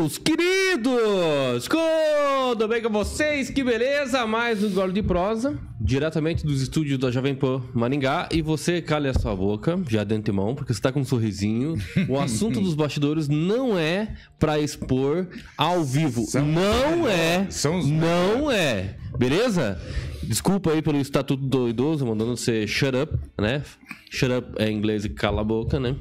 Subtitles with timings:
[0.00, 1.68] meus queridos!
[1.68, 3.50] Tudo bem com vocês?
[3.50, 4.26] Que beleza!
[4.26, 8.26] Mais um gole de prosa, diretamente dos estúdios da Jovem Pan Maringá.
[8.32, 11.74] E você, cale a sua boca, já de antemão, porque você tá com um sorrisinho.
[12.08, 15.26] O assunto dos bastidores não é pra expor
[15.58, 16.22] ao vivo.
[16.22, 17.46] São- não é.
[17.50, 18.96] São os Não é.
[19.18, 19.78] Beleza?
[20.22, 23.62] Desculpa aí pelo estatuto do idoso, mandando você shut up, né?
[24.10, 25.94] Shut up é em inglês e cala a boca, né?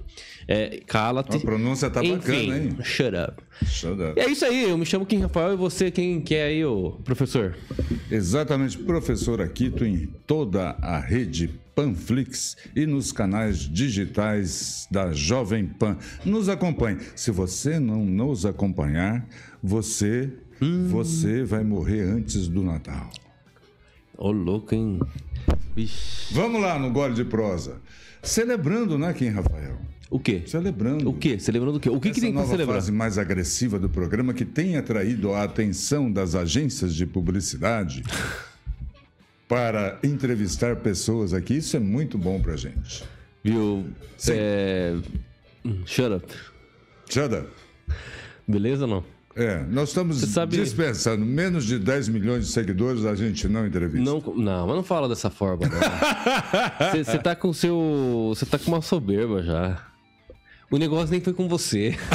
[0.51, 1.37] É, cala-te.
[1.37, 2.77] A pronúncia tá Enfim, bacana, hein?
[2.83, 3.43] shut up.
[3.67, 4.13] Shut up.
[4.17, 6.65] E é isso aí, eu me chamo Kim Rafael e você quem que é aí,
[6.65, 7.55] ô professor?
[8.09, 15.99] Exatamente, professor Aquito em toda a rede Panflix e nos canais digitais da Jovem Pan.
[16.25, 16.97] Nos acompanhe.
[17.15, 19.27] Se você não nos acompanhar,
[19.61, 20.33] você,
[20.89, 23.11] você vai morrer antes do Natal.
[24.17, 24.99] Ô, louco, hein?
[25.75, 26.33] Vixe.
[26.33, 27.79] Vamos lá no gole de prosa.
[28.23, 29.77] Celebrando, né, Kim Rafael?
[30.09, 30.41] O quê?
[30.47, 31.07] Celebrando.
[31.09, 31.37] O quê?
[31.37, 31.89] Celebrando o quê?
[31.89, 32.77] O que, que tem nova celebrar?
[32.77, 38.01] fase mais agressiva do programa que tem atraído a atenção das agências de publicidade
[39.47, 43.03] para entrevistar pessoas aqui, isso é muito bom pra gente.
[43.43, 43.85] Viu?
[44.17, 44.33] Sim.
[44.35, 44.95] É...
[45.63, 46.33] hum, Shut up.
[47.09, 47.47] Shut up.
[48.47, 49.03] Beleza ou não?
[49.35, 54.03] É, nós estamos sabe- dispensando menos de 10 milhões de seguidores, a gente não entrevista.
[54.03, 55.61] Não, não, mas não fala dessa forma.
[57.05, 58.25] Você tá com seu.
[58.35, 59.88] Você tá com uma soberba já.
[60.71, 61.95] O negócio nem foi com você.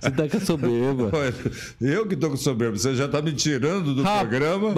[0.00, 1.10] Você tá com a soberba.
[1.80, 4.28] Eu que tô com soberba, você já tá me tirando do Rapaz!
[4.28, 4.74] programa.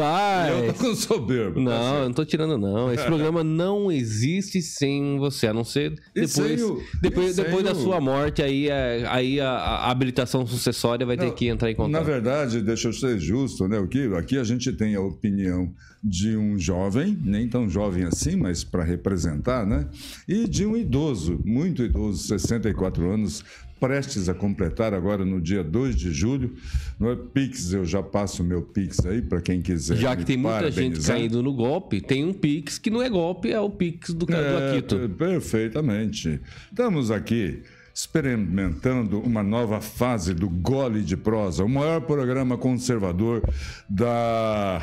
[0.50, 1.54] Eu tô com soberba.
[1.54, 1.96] tá Não, certo?
[1.96, 2.92] eu não tô tirando, não.
[2.92, 8.00] Esse programa não existe sem você, a não ser depois, o- depois, depois da sua
[8.00, 12.04] morte, aí, a, aí a, a habilitação sucessória vai ter que entrar em Na contato.
[12.04, 13.78] verdade, deixa eu ser justo, né?
[13.78, 15.72] O que aqui a gente tem a opinião
[16.02, 19.86] de um jovem, nem tão jovem assim, mas para representar, né?
[20.28, 23.44] E de um idoso, muito idoso, 64 anos,
[23.80, 26.54] prestes a completar agora no dia 2 de julho.
[26.98, 29.96] No é Pix, eu já passo o meu Pix aí para quem quiser.
[29.96, 33.50] Já que tem muita gente caindo no golpe, tem um Pix que não é golpe,
[33.50, 34.96] é o Pix do, ca- do É, Aquito.
[34.96, 36.40] per- perfeitamente.
[36.70, 37.62] Estamos aqui
[37.94, 43.42] experimentando uma nova fase do Gole de Prosa, o maior programa conservador
[43.88, 44.80] da.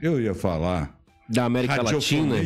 [0.00, 0.96] Eu ia falar.
[1.28, 2.36] Da América Latina.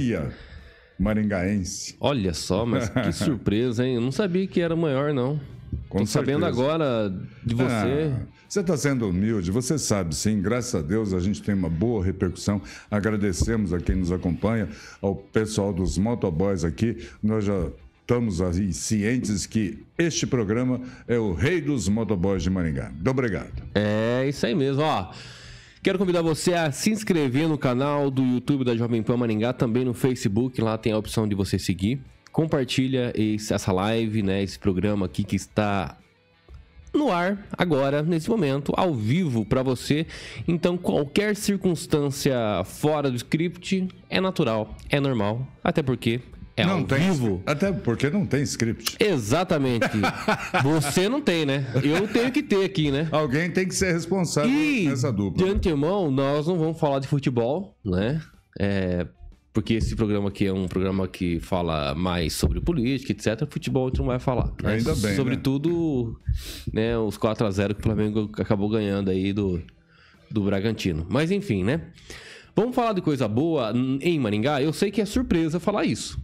[0.99, 1.97] Maringaense.
[2.01, 3.97] Olha só, mas que surpresa, hein?
[3.97, 5.41] Eu não sabia que era maior, não.
[5.89, 6.63] Com Tô sabendo certeza.
[6.63, 7.15] agora
[7.45, 8.13] de você.
[8.15, 10.41] Ah, você está sendo humilde, você sabe sim.
[10.41, 12.63] Graças a Deus a gente tem uma boa repercussão.
[12.91, 14.69] Agradecemos a quem nos acompanha,
[15.03, 16.97] ao pessoal dos motoboys aqui.
[17.23, 17.69] Nós já
[18.01, 22.91] estamos aí cientes que este programa é o rei dos motoboys de Maringá.
[22.91, 23.53] Muito obrigado.
[23.75, 25.11] É isso aí mesmo, ó.
[25.87, 29.85] Quero convidar você a se inscrever no canal do YouTube da Jovem Pan Maringá, também
[29.85, 32.01] no Facebook, lá tem a opção de você seguir.
[32.33, 35.97] Compartilha esse- essa live, né, esse programa aqui que está
[36.93, 40.09] no ar agora, nesse momento, ao vivo para você.
[40.49, 46.21] Então, qualquer circunstância fora do script é natural, é normal, até porque
[46.57, 47.43] é ao tem, vivo.
[47.47, 48.97] Até porque não tem script.
[48.99, 49.87] Exatamente.
[50.65, 51.67] Você não tem, né?
[51.83, 53.09] Eu tenho que ter aqui, né?
[53.13, 55.45] Alguém tem que ser responsável E nessa dupla.
[55.45, 58.23] de antemão, nós não vamos falar de futebol, né?
[58.59, 59.07] É,
[59.53, 63.47] porque esse programa aqui é um programa que fala mais sobre política, etc.
[63.51, 64.53] Futebol a gente não vai falar.
[64.63, 64.75] né?
[64.75, 65.15] Ainda bem, né?
[65.17, 66.19] Sobretudo,
[66.73, 69.63] né, os 4 a 0 que o Flamengo acabou ganhando aí do,
[70.31, 71.07] do Bragantino.
[71.09, 71.83] Mas enfim, né?
[72.55, 74.63] Vamos falar de coisa boa em Maringá?
[74.63, 76.19] Eu sei que é surpresa falar isso.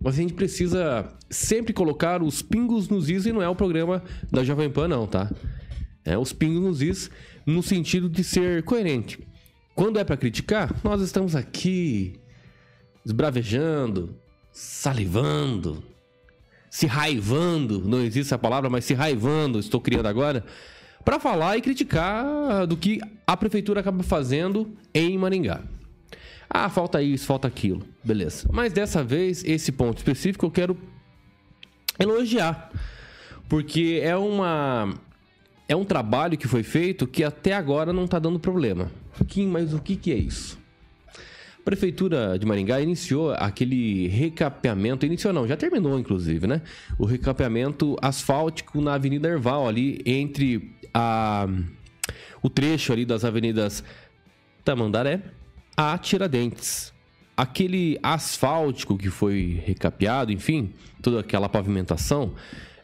[0.00, 4.02] Mas a gente precisa sempre colocar os pingos nos is e não é o programa
[4.30, 5.30] da Jovem Pan, não, tá?
[6.04, 7.10] É os pingos nos is
[7.44, 9.18] no sentido de ser coerente.
[9.74, 12.14] Quando é pra criticar, nós estamos aqui
[13.04, 14.14] esbravejando,
[14.52, 15.82] salivando,
[16.70, 20.44] se raivando, não existe essa palavra, mas se raivando, estou criando agora,
[21.04, 25.62] para falar e criticar do que a prefeitura acaba fazendo em Maringá.
[26.52, 27.86] Ah, falta isso, falta aquilo.
[28.02, 28.48] Beleza.
[28.50, 30.76] Mas dessa vez, esse ponto específico eu quero
[31.96, 32.72] elogiar.
[33.48, 34.92] Porque é uma.
[35.68, 38.90] É um trabalho que foi feito que até agora não tá dando problema.
[39.28, 40.58] Kim, mas o que, que é isso?
[41.60, 46.62] A Prefeitura de Maringá iniciou aquele recapeamento, iniciou não, já terminou inclusive, né?
[46.98, 51.46] O recapeamento asfáltico na Avenida Erval, ali entre a,
[52.42, 53.84] o trecho ali das avenidas
[54.64, 55.22] Tamandaré
[55.80, 56.92] a Tiradentes.
[57.34, 62.34] Aquele asfáltico que foi recapeado, enfim, toda aquela pavimentação,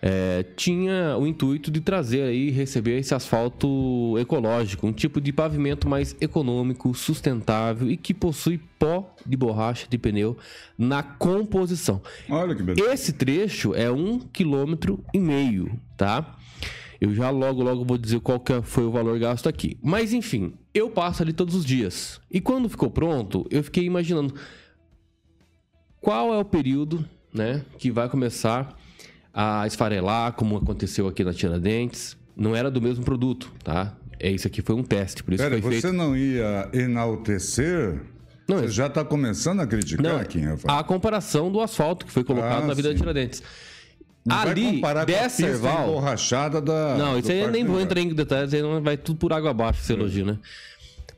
[0.00, 5.86] é, tinha o intuito de trazer aí, receber esse asfalto ecológico, um tipo de pavimento
[5.86, 10.38] mais econômico, sustentável e que possui pó de borracha de pneu
[10.78, 12.00] na composição.
[12.30, 12.94] Olha que beleza.
[12.94, 16.35] Esse trecho é um quilômetro e meio, tá?
[17.00, 19.76] Eu já logo, logo vou dizer qual que foi o valor gasto aqui.
[19.82, 22.20] Mas enfim, eu passo ali todos os dias.
[22.30, 24.34] E quando ficou pronto, eu fiquei imaginando
[26.00, 28.74] qual é o período, né, que vai começar
[29.32, 32.16] a esfarelar, como aconteceu aqui na Tiradentes.
[32.34, 33.94] Não era do mesmo produto, tá?
[34.18, 35.94] É isso aqui foi um teste, por isso Pera, foi você feito.
[35.96, 38.00] não ia enaltecer?
[38.48, 40.78] Não, você já está começando a criticar Não, aqui, Rafael.
[40.78, 42.96] a comparação do asfalto que foi colocado Ah, na Vida sim.
[42.96, 43.42] Tiradentes.
[44.26, 46.96] Não Ali, dessa Erval, emborrachada da.
[46.98, 49.92] Não, isso aí nem vou entrar em detalhes, aí vai tudo por água abaixo esse
[49.92, 50.38] elogio, né?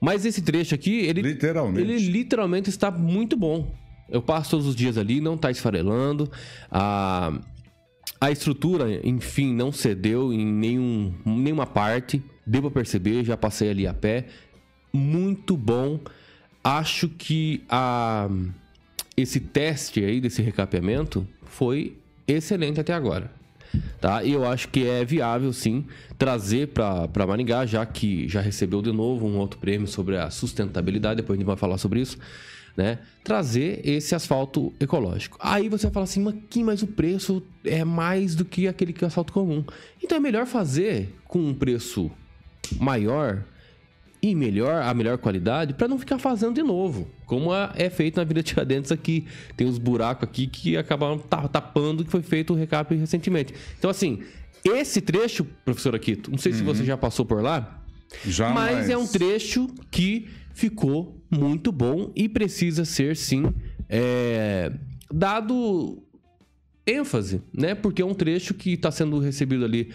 [0.01, 1.81] Mas esse trecho aqui, ele Literalmente.
[1.81, 3.75] ele literalmente está muito bom.
[4.09, 6.31] Eu passo todos os dias ali, não está esfarelando.
[6.71, 7.33] A,
[8.21, 12.23] a estrutura, enfim, não cedeu em nenhum, nenhuma parte.
[12.47, 14.27] Deu pra perceber, já passei ali a pé.
[14.93, 16.01] Muito bom.
[16.63, 18.29] Acho que a,
[19.17, 21.99] esse teste aí desse recapeamento foi
[22.29, 23.31] excelente até agora.
[24.01, 24.23] Tá?
[24.23, 25.85] E eu acho que é viável, sim,
[26.17, 31.17] trazer para Maringá, já que já recebeu de novo um outro prêmio sobre a sustentabilidade,
[31.17, 32.17] depois a gente vai falar sobre isso,
[32.77, 32.99] né?
[33.25, 35.37] Trazer esse asfalto ecológico.
[35.41, 39.05] Aí você fala assim, mas, Kim, mas o preço é mais do que aquele que
[39.05, 39.65] é asfalto comum.
[40.03, 42.11] Então é melhor fazer com um preço
[42.79, 43.43] maior
[44.21, 48.25] e melhor, a melhor qualidade, para não ficar fazendo de novo, como é feito na
[48.25, 49.27] Vida Tiradentes aqui.
[49.57, 53.55] Tem os buracos aqui que acabaram ta- tapando que foi feito o recap recentemente.
[53.79, 54.21] Então, assim,
[54.65, 57.83] esse trecho, professor Aquito, não sei se você já passou por lá,
[58.55, 63.53] mas é um trecho que ficou muito bom e precisa ser, sim,
[63.89, 64.73] é,
[65.13, 66.03] dado
[66.87, 67.75] ênfase, né?
[67.75, 69.93] Porque é um trecho que está sendo recebido ali,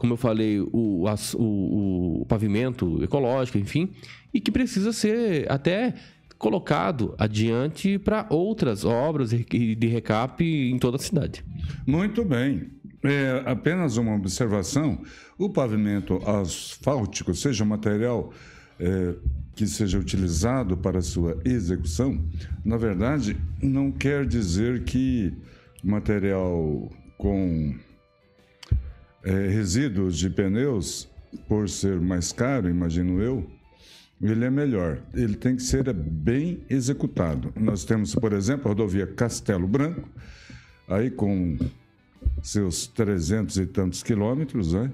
[0.00, 1.04] como eu falei, o,
[1.36, 3.90] o- o pavimento ecológico, enfim,
[4.32, 5.92] e que precisa ser até
[6.38, 11.44] colocado adiante para outras obras de recap em toda a cidade.
[11.86, 12.70] Muito bem.
[13.04, 15.02] É, apenas uma observação:
[15.38, 18.32] o pavimento asfáltico, seja material
[18.78, 19.14] é,
[19.54, 22.18] que seja utilizado para sua execução,
[22.64, 25.34] na verdade, não quer dizer que
[25.84, 27.74] material com
[29.24, 31.08] é, resíduos de pneus,
[31.48, 33.48] por ser mais caro, imagino eu,
[34.20, 35.00] ele é melhor.
[35.14, 37.52] Ele tem que ser bem executado.
[37.58, 40.08] Nós temos, por exemplo, a rodovia Castelo Branco,
[40.88, 41.56] aí com
[42.42, 44.90] seus 300 e tantos quilômetros, né?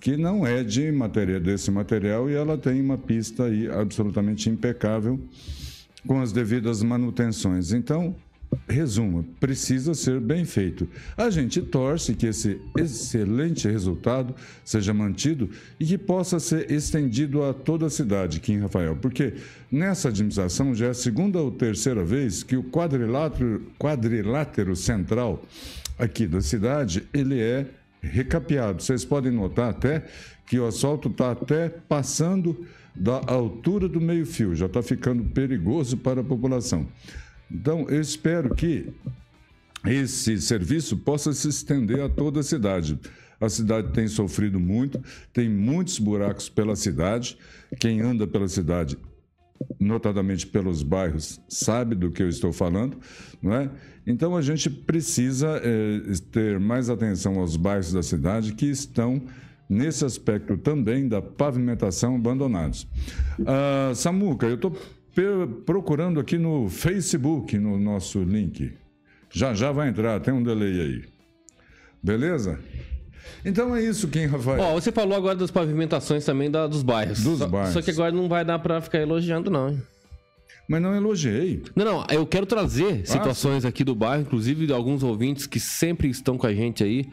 [0.00, 5.18] que não é de matéria desse material e ela tem uma pista aí absolutamente impecável
[6.06, 7.72] com as devidas manutenções.
[7.72, 8.14] Então,
[8.68, 10.88] resumo, precisa ser bem feito.
[11.16, 17.52] A gente torce que esse excelente resultado seja mantido e que possa ser estendido a
[17.52, 19.34] toda a cidade, Kim Rafael, porque
[19.70, 25.44] nessa administração já é a segunda ou terceira vez que o quadrilátero, quadrilátero central
[25.98, 27.66] aqui da cidade, ele é
[28.00, 28.82] recapeado.
[28.82, 30.04] Vocês podem notar até
[30.46, 36.20] que o asfalto está até passando da altura do meio-fio, já está ficando perigoso para
[36.20, 36.86] a população.
[37.50, 38.92] Então, eu espero que
[39.84, 42.98] esse serviço possa se estender a toda a cidade.
[43.40, 45.00] A cidade tem sofrido muito,
[45.32, 47.36] tem muitos buracos pela cidade.
[47.78, 48.98] Quem anda pela cidade,
[49.78, 52.98] notadamente pelos bairros, sabe do que eu estou falando,
[53.42, 53.70] não é?
[54.06, 59.22] Então a gente precisa eh, ter mais atenção aos bairros da cidade que estão
[59.68, 62.86] nesse aspecto também da pavimentação abandonados.
[63.44, 64.76] Ah, Samuca, eu estou
[65.64, 68.72] procurando aqui no Facebook, no nosso link.
[69.30, 71.04] Já já vai entrar, tem um delay aí.
[72.02, 72.58] Beleza?
[73.44, 74.60] Então é isso, Kim Rafael.
[74.60, 77.22] Ó, você falou agora das pavimentações também da- dos bairros.
[77.22, 77.72] Dos só, bairros.
[77.72, 79.70] Só que agora não vai dar pra ficar elogiando, não.
[79.70, 79.82] hein?
[80.68, 81.62] Mas não elogiei.
[81.76, 85.60] Não, não, eu quero trazer Ah, situações aqui do bairro, inclusive de alguns ouvintes que
[85.60, 87.06] sempre estão com a gente aí.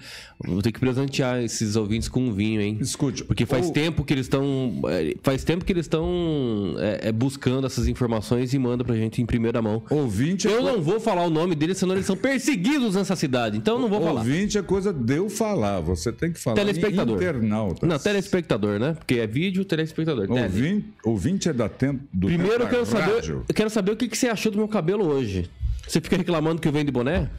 [0.44, 2.78] Vou ter que presentear esses ouvintes com um vinho, hein?
[2.82, 3.24] Escute.
[3.24, 4.82] Porque faz ou- tempo que eles estão.
[4.88, 9.22] é, Faz tempo que eles estão é, é, buscando essas informações e mandam pra gente
[9.22, 9.84] em primeira mão.
[9.90, 13.16] Ouvinte é, Eu co- não vou falar o nome deles, senão eles são perseguidos nessa
[13.16, 13.58] cidade.
[13.58, 14.22] Então eu não vou falar.
[14.22, 15.80] ouvinte é coisa de eu falar.
[15.82, 16.56] Você tem que falar.
[16.56, 17.16] Telespectador.
[17.18, 17.86] Internauta.
[17.86, 18.94] Não, telespectador, né?
[18.94, 20.28] Porque é vídeo, telespectador.
[20.28, 20.42] Tele.
[20.42, 23.43] Ouvinte, ouvinte é da tempo do Primeiro eu tempo quero da saber.
[23.48, 25.50] Eu quero saber o que, que você achou do meu cabelo hoje.
[25.88, 27.30] Você fica reclamando que eu venho de boné?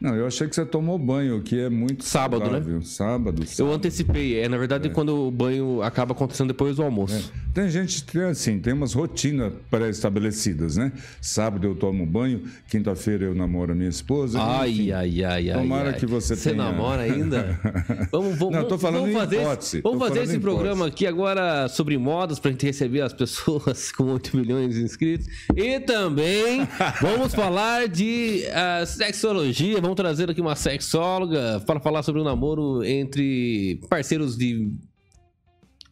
[0.00, 2.50] Não, eu achei que você tomou banho, o que é muito Sábado, né?
[2.52, 2.82] saudável.
[2.82, 3.74] Sábado, Eu sábado.
[3.74, 4.38] antecipei.
[4.40, 7.30] É, na verdade, quando o banho acaba acontecendo depois do almoço.
[7.52, 10.92] Tem gente que assim, tem umas rotinas pré-estabelecidas, né?
[11.20, 14.38] Sábado eu tomo banho, quinta-feira eu namoro a minha esposa.
[14.40, 14.92] Ai, enfim.
[14.92, 15.58] ai, ai, ai.
[15.60, 15.94] Tomara ai.
[15.98, 17.58] que você Você tenha- namora ainda?
[18.12, 19.80] Vamos, vamos, Não, eu tô falando vamos fazer, hipótese.
[19.82, 24.36] Vamos fazer esse programa aqui agora sobre modas pra gente receber as pessoas com 8
[24.36, 25.26] milhões de inscritos.
[25.56, 26.66] E também
[27.02, 32.24] vamos falar de ah, sexologia, vamos vamos trazer aqui uma sexóloga para falar sobre o
[32.24, 34.72] um namoro entre parceiros de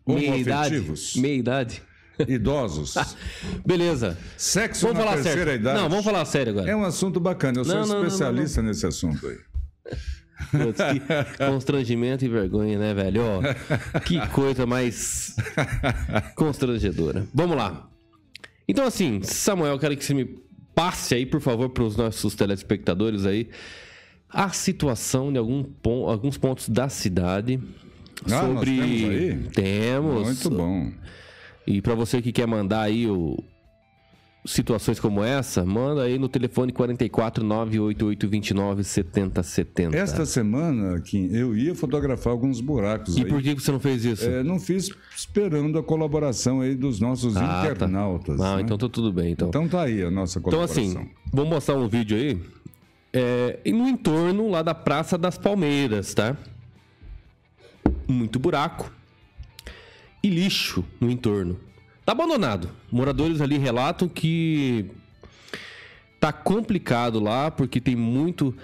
[0.06, 0.84] meia idade.
[1.16, 1.82] Meia idade.
[2.26, 2.94] Idosos.
[3.66, 4.16] Beleza.
[4.36, 5.60] Sexo vamos na falar terceira sério.
[5.60, 5.80] idade.
[5.80, 6.70] Não, vamos falar sério agora.
[6.70, 7.60] É um assunto bacana.
[7.60, 9.38] Eu Não, sou não, não, especialista nesse assunto aí.
[10.50, 13.22] Putz, que constrangimento e vergonha, né, velho?
[13.22, 15.34] Ó, que coisa mais
[16.36, 17.26] constrangedora.
[17.34, 17.88] Vamos lá.
[18.68, 20.24] Então, assim, Samuel, quero que você me
[20.74, 23.48] passe aí, por favor, para os nossos telespectadores aí,
[24.30, 27.60] a situação de algum pon alguns pontos da cidade.
[28.26, 28.76] Ah, sobre.
[28.76, 29.38] temos aí?
[29.54, 30.24] Temos.
[30.24, 30.90] Muito bom.
[31.66, 33.36] E para você que quer mandar aí o...
[34.46, 39.96] situações como essa, manda aí no telefone 44 988 29 70 70.
[39.96, 43.28] Esta semana, Kim, eu ia fotografar alguns buracos E aí.
[43.28, 44.24] por que você não fez isso?
[44.28, 47.72] É, não fiz esperando a colaboração aí dos nossos Ah, tá.
[47.72, 48.40] internautas.
[48.40, 48.62] Ah, né?
[48.62, 49.32] então tá tudo bem.
[49.32, 50.82] Então, Então tá aí a nossa então colaboração.
[51.02, 52.40] assim, vou mostrar um vídeo aí.
[53.18, 56.36] É, e no entorno lá da Praça das Palmeiras, tá?
[58.06, 58.92] Muito buraco.
[60.22, 61.58] E lixo no entorno.
[62.04, 62.70] Tá abandonado.
[62.90, 64.86] Moradores ali relatam que
[66.20, 68.54] tá complicado lá porque tem muito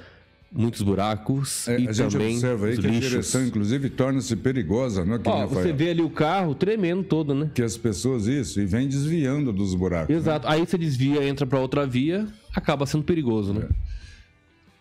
[0.56, 3.10] muitos buracos É, e a gente também observa aí que a lixos.
[3.10, 7.34] direção, inclusive, torna-se perigosa, não é, Kim Ó, você vê ali o carro tremendo todo,
[7.34, 7.50] né?
[7.52, 10.10] Que as pessoas, isso, e vem desviando dos buracos.
[10.10, 10.16] né?
[10.16, 10.46] Exato.
[10.46, 13.68] Aí você desvia, entra pra outra via, acaba sendo perigoso, né?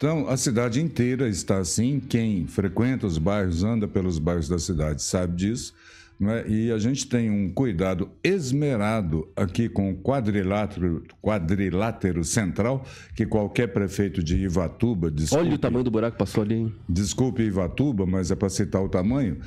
[0.03, 1.97] Então, a cidade inteira está assim.
[1.97, 5.73] Quem frequenta os bairros, anda pelos bairros da cidade, sabe disso.
[6.19, 6.45] não é?
[6.45, 13.67] E a gente tem um cuidado esmerado aqui com o quadrilátero, quadrilátero central, que qualquer
[13.67, 16.75] prefeito de Ivatuba, desculpe, Olha o tamanho do buraco que passou ali, hein?
[16.89, 19.37] desculpe Ivatuba, mas é para citar o tamanho,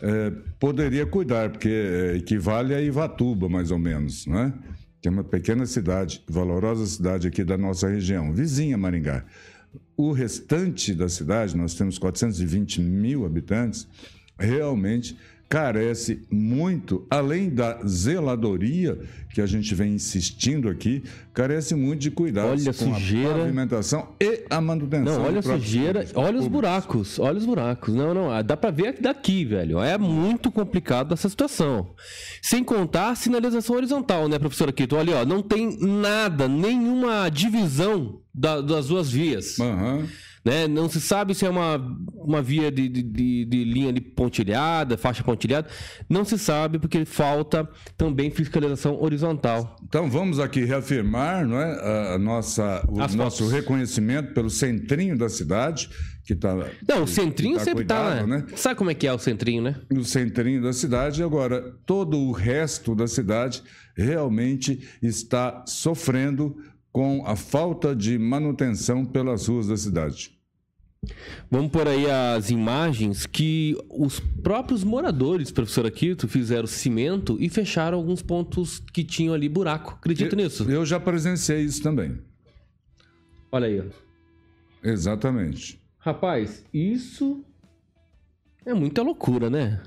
[0.00, 4.52] é, poderia cuidar, porque é, equivale a Ivatuba, mais ou menos, não é?
[5.02, 9.22] Que é uma pequena cidade, valorosa cidade aqui da nossa região, vizinha Maringá.
[9.96, 13.86] O restante da cidade, nós temos 420 mil habitantes,
[14.38, 15.16] realmente
[15.48, 18.98] carece muito, além da zeladoria
[19.32, 21.02] que a gente vem insistindo aqui,
[21.34, 23.34] carece muito de cuidados Olha a com sujeira.
[23.34, 25.18] a pavimentação e a manutenção.
[25.18, 27.94] Não, olha a sujeira, olha os buracos, olha os buracos.
[27.94, 29.78] Não, não, ah, dá pra ver daqui, velho.
[29.80, 31.90] É muito complicado essa situação.
[32.40, 34.96] Sem contar a sinalização horizontal, né, professora Quito?
[34.96, 39.60] Olha, ó, não tem nada, nenhuma divisão da- das duas vias.
[39.60, 40.06] Aham.
[40.46, 40.68] Né?
[40.68, 41.74] Não se sabe se é uma,
[42.14, 43.02] uma via de, de,
[43.44, 45.66] de- linha de pontilhada, faixa pontilhada.
[46.08, 49.74] Não se sabe porque falta também fiscalização horizontal.
[49.82, 53.52] Então vamos aqui reafirmar não é, a- nossa, o As nosso fotos.
[53.52, 55.90] reconhecimento pelo centrinho da cidade,
[56.24, 56.54] que está.
[56.88, 58.36] Não, o centrinho tá sempre tá, cuidado, né?
[58.48, 58.56] né?
[58.56, 59.74] Sabe como é que é o centrinho, né?
[59.90, 63.64] No centrinho da cidade, e agora todo o resto da cidade
[63.96, 66.56] realmente está sofrendo
[66.92, 70.35] com a falta de manutenção pelas ruas da cidade.
[71.50, 77.98] Vamos por aí as imagens que os próprios moradores, professor Aquito, fizeram cimento e fecharam
[77.98, 79.94] alguns pontos que tinham ali buraco.
[79.98, 80.68] Acredita nisso?
[80.70, 82.18] Eu já presenciei isso também.
[83.52, 83.84] Olha aí, ó.
[84.88, 85.80] Exatamente.
[85.98, 87.44] Rapaz, isso
[88.64, 89.80] é muita loucura, né?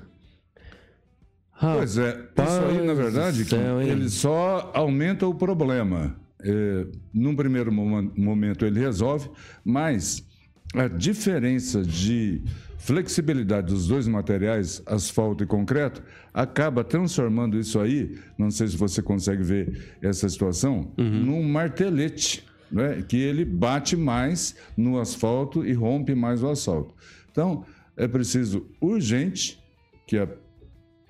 [1.60, 6.16] Pois é, isso aí, na verdade, céu, ele só aumenta o problema.
[6.42, 9.28] É, num primeiro mo- momento ele resolve,
[9.62, 10.26] mas
[10.74, 12.42] a diferença de
[12.78, 19.02] flexibilidade dos dois materiais, asfalto e concreto, acaba transformando isso aí, não sei se você
[19.02, 23.02] consegue ver essa situação, num martelete, né?
[23.06, 26.94] que ele bate mais no asfalto e rompe mais o asfalto.
[27.30, 27.64] Então,
[27.96, 29.60] é preciso urgente
[30.06, 30.28] que a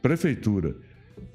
[0.03, 0.75] prefeitura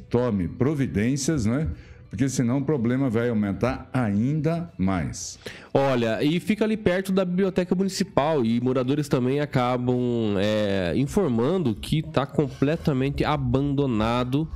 [0.10, 1.70] tome providências, né?
[2.16, 5.38] Porque senão o problema vai aumentar ainda mais.
[5.74, 12.00] Olha, e fica ali perto da biblioteca municipal e moradores também acabam é, informando que
[12.00, 14.50] está completamente abandonado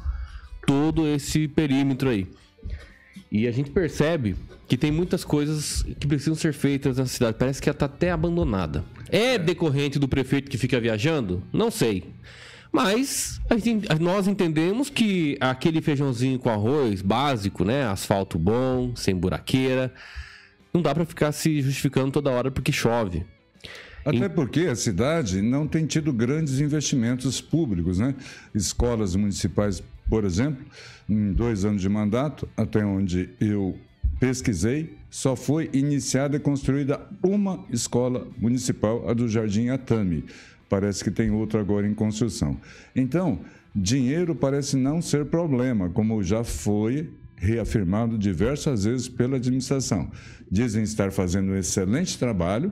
[0.66, 2.28] todo esse perímetro aí.
[3.30, 7.36] E a gente percebe que tem muitas coisas que precisam ser feitas na cidade.
[7.38, 8.86] Parece que ela está até abandonada.
[9.10, 11.44] É decorrente do prefeito que fica viajando?
[11.52, 12.06] Não sei.
[12.72, 13.42] Mas
[14.00, 17.86] nós entendemos que aquele feijãozinho com arroz básico, né?
[17.86, 19.92] Asfalto bom, sem buraqueira,
[20.74, 23.26] não dá para ficar se justificando toda hora porque chove.
[24.06, 28.16] Até porque a cidade não tem tido grandes investimentos públicos, né?
[28.56, 30.66] Escolas municipais, por exemplo,
[31.08, 33.78] em dois anos de mandato, até onde eu
[34.20, 40.24] pesquisei, só foi iniciada e construída uma escola municipal, a do Jardim Atami.
[40.70, 42.56] Parece que tem outra agora em construção.
[42.96, 43.40] Então,
[43.76, 50.12] dinheiro parece não ser problema, como já foi reafirmado diversas vezes pela administração.
[50.50, 52.72] Dizem estar fazendo um excelente trabalho,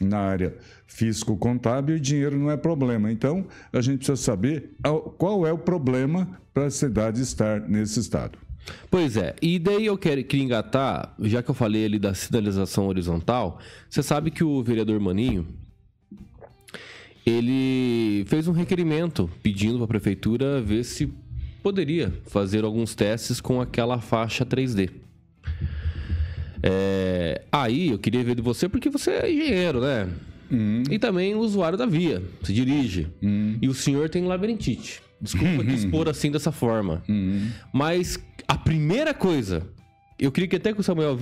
[0.00, 0.54] na área
[0.86, 3.10] fisco-contábil e dinheiro não é problema.
[3.10, 4.72] Então, a gente precisa saber
[5.18, 8.38] qual é o problema para a cidade estar nesse estado.
[8.90, 12.88] Pois é, e daí eu quero, queria engatar, já que eu falei ali da sinalização
[12.88, 15.46] horizontal, você sabe que o vereador Maninho,
[17.26, 21.12] ele fez um requerimento pedindo para a prefeitura ver se
[21.60, 24.90] poderia fazer alguns testes com aquela faixa 3D.
[26.62, 30.08] É, aí eu queria ver de você porque você é engenheiro, né?
[30.48, 30.84] Uhum.
[30.88, 33.08] E também usuário da via, se dirige.
[33.20, 33.58] Uhum.
[33.60, 35.02] E o senhor tem labirintite.
[35.20, 37.02] Desculpa te expor assim dessa forma.
[37.08, 37.50] Uhum.
[37.72, 39.66] Mas a primeira coisa,
[40.18, 41.18] eu queria que até que o Samuel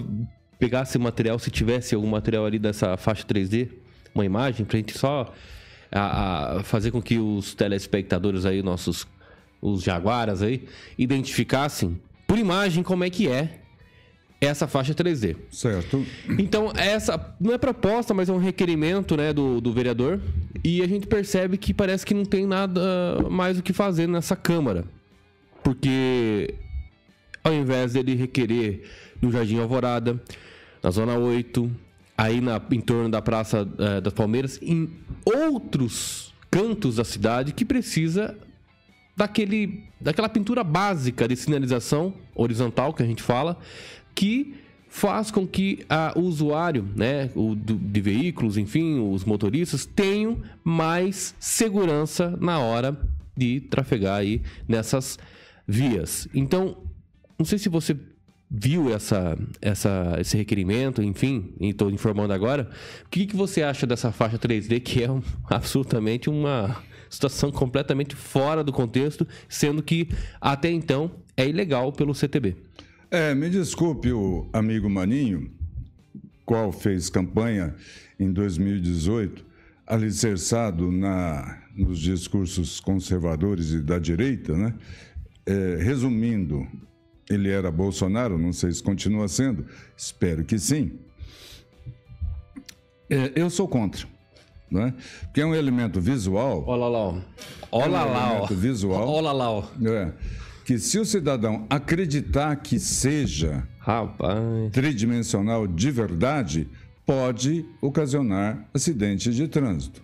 [0.59, 3.71] pegasse material, se tivesse algum material ali dessa faixa 3D,
[4.15, 5.33] uma imagem, pra gente só
[5.95, 9.07] a, a fazer com que os telespectadores aí, nossos
[9.63, 10.65] os jaguaras aí,
[10.99, 13.61] identificassem por imagem como é que é
[14.41, 15.37] essa faixa 3D.
[15.51, 16.05] Certo.
[16.39, 20.21] Então, essa não é proposta, mas é um requerimento né, do, do vereador.
[20.63, 22.81] E a gente percebe que parece que não tem nada
[23.31, 24.85] mais o que fazer nessa Câmara.
[25.63, 26.55] Porque
[27.43, 28.83] ao invés dele requerer
[29.21, 30.21] no Jardim Alvorada,
[30.83, 31.71] na Zona 8,
[32.17, 34.91] aí na, em torno da Praça é, das Palmeiras, em
[35.25, 38.37] outros cantos da cidade que precisa
[39.17, 43.59] daquele, daquela pintura básica de sinalização horizontal que a gente fala,
[44.15, 44.55] que
[44.89, 50.41] faz com que a, o usuário, né, o, do, de veículos, enfim, os motoristas tenham
[50.63, 52.97] mais segurança na hora
[53.37, 55.19] de trafegar aí nessas
[55.67, 56.29] vias.
[56.33, 56.77] Então,
[57.37, 57.97] não sei se você
[58.57, 62.71] viu essa, essa, esse requerimento, enfim, estou informando agora.
[63.05, 65.21] O que, que você acha dessa faixa 3D, que é um,
[65.51, 66.77] absolutamente uma
[67.11, 70.09] situação completamente fora do contexto, sendo que
[70.41, 72.57] até então é ilegal pelo CTB?
[73.11, 75.51] É, me desculpe o amigo Maninho,
[76.45, 77.75] qual fez campanha
[78.19, 79.45] em 2018,
[79.87, 84.75] alicerçado na, nos discursos conservadores e da direita, né?
[85.47, 86.67] É, resumindo,
[87.29, 90.99] ele era Bolsonaro, não sei se continua sendo, espero que sim.
[93.09, 94.07] É, eu sou contra.
[94.71, 94.95] Né?
[95.23, 96.65] Porque é um elemento visual.
[96.67, 97.23] Olha lá,
[97.71, 98.01] olha lá.
[98.01, 99.09] É um elemento visual.
[99.09, 99.69] Olha lá.
[99.87, 100.13] É,
[100.65, 104.73] que se o cidadão acreditar que seja Rapaz.
[104.73, 106.69] tridimensional de verdade,
[107.07, 110.03] pode ocasionar acidente de trânsito.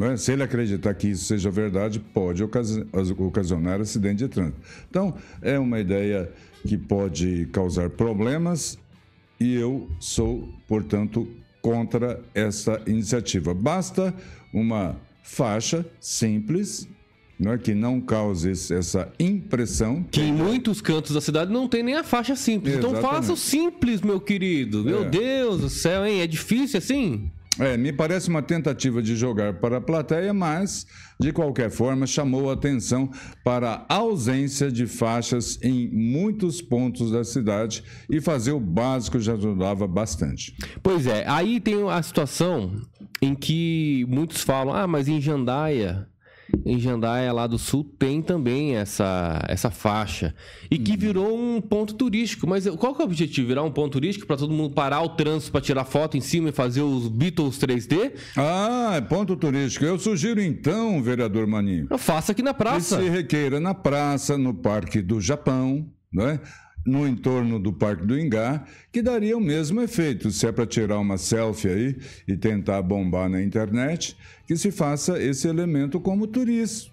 [0.00, 0.16] É?
[0.16, 4.58] Se ele acreditar que isso seja verdade, pode ocasionar acidente de trânsito.
[4.88, 6.30] Então, é uma ideia
[6.66, 8.78] que pode causar problemas
[9.38, 11.28] e eu sou, portanto,
[11.60, 13.52] contra essa iniciativa.
[13.52, 14.14] Basta
[14.52, 16.88] uma faixa simples
[17.42, 20.04] não é que não cause essa impressão.
[20.12, 22.74] Que em muitos cantos da cidade não tem nem a faixa simples.
[22.74, 22.98] Exatamente.
[22.98, 24.84] Então faça o simples, meu querido.
[24.84, 25.08] Meu é.
[25.08, 26.20] Deus do céu, hein?
[26.20, 27.28] É difícil assim?
[27.58, 30.86] É, me parece uma tentativa de jogar para a plateia, mas,
[31.20, 33.10] de qualquer forma, chamou a atenção
[33.44, 39.34] para a ausência de faixas em muitos pontos da cidade e fazer o básico já
[39.34, 40.56] ajudava bastante.
[40.82, 42.72] Pois é, aí tem a situação
[43.20, 46.08] em que muitos falam: ah, mas em Jandaia
[46.64, 50.34] em Jandaia, lá do sul, tem também essa, essa faixa.
[50.70, 50.98] E que uhum.
[50.98, 52.46] virou um ponto turístico.
[52.46, 53.48] Mas qual que é o objetivo?
[53.48, 56.48] Virar um ponto turístico para todo mundo parar o trânsito para tirar foto em cima
[56.48, 58.12] e fazer os Beatles 3D?
[58.36, 59.84] Ah, é ponto turístico.
[59.84, 61.86] Eu sugiro então, vereador Maninho.
[61.98, 62.96] Faça aqui na praça.
[62.96, 66.40] Que se requeira na praça, no Parque do Japão, né?
[66.84, 70.30] No entorno do Parque do Ingá, que daria o mesmo efeito.
[70.30, 74.16] Se é para tirar uma selfie aí e tentar bombar na internet,
[74.46, 76.92] que se faça esse elemento como turismo,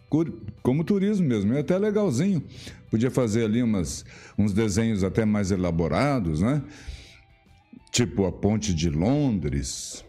[0.61, 1.53] como turismo mesmo.
[1.53, 2.43] É até legalzinho.
[2.89, 4.05] Podia fazer ali umas,
[4.37, 6.61] uns desenhos até mais elaborados, né?
[7.91, 10.05] Tipo a Ponte de Londres,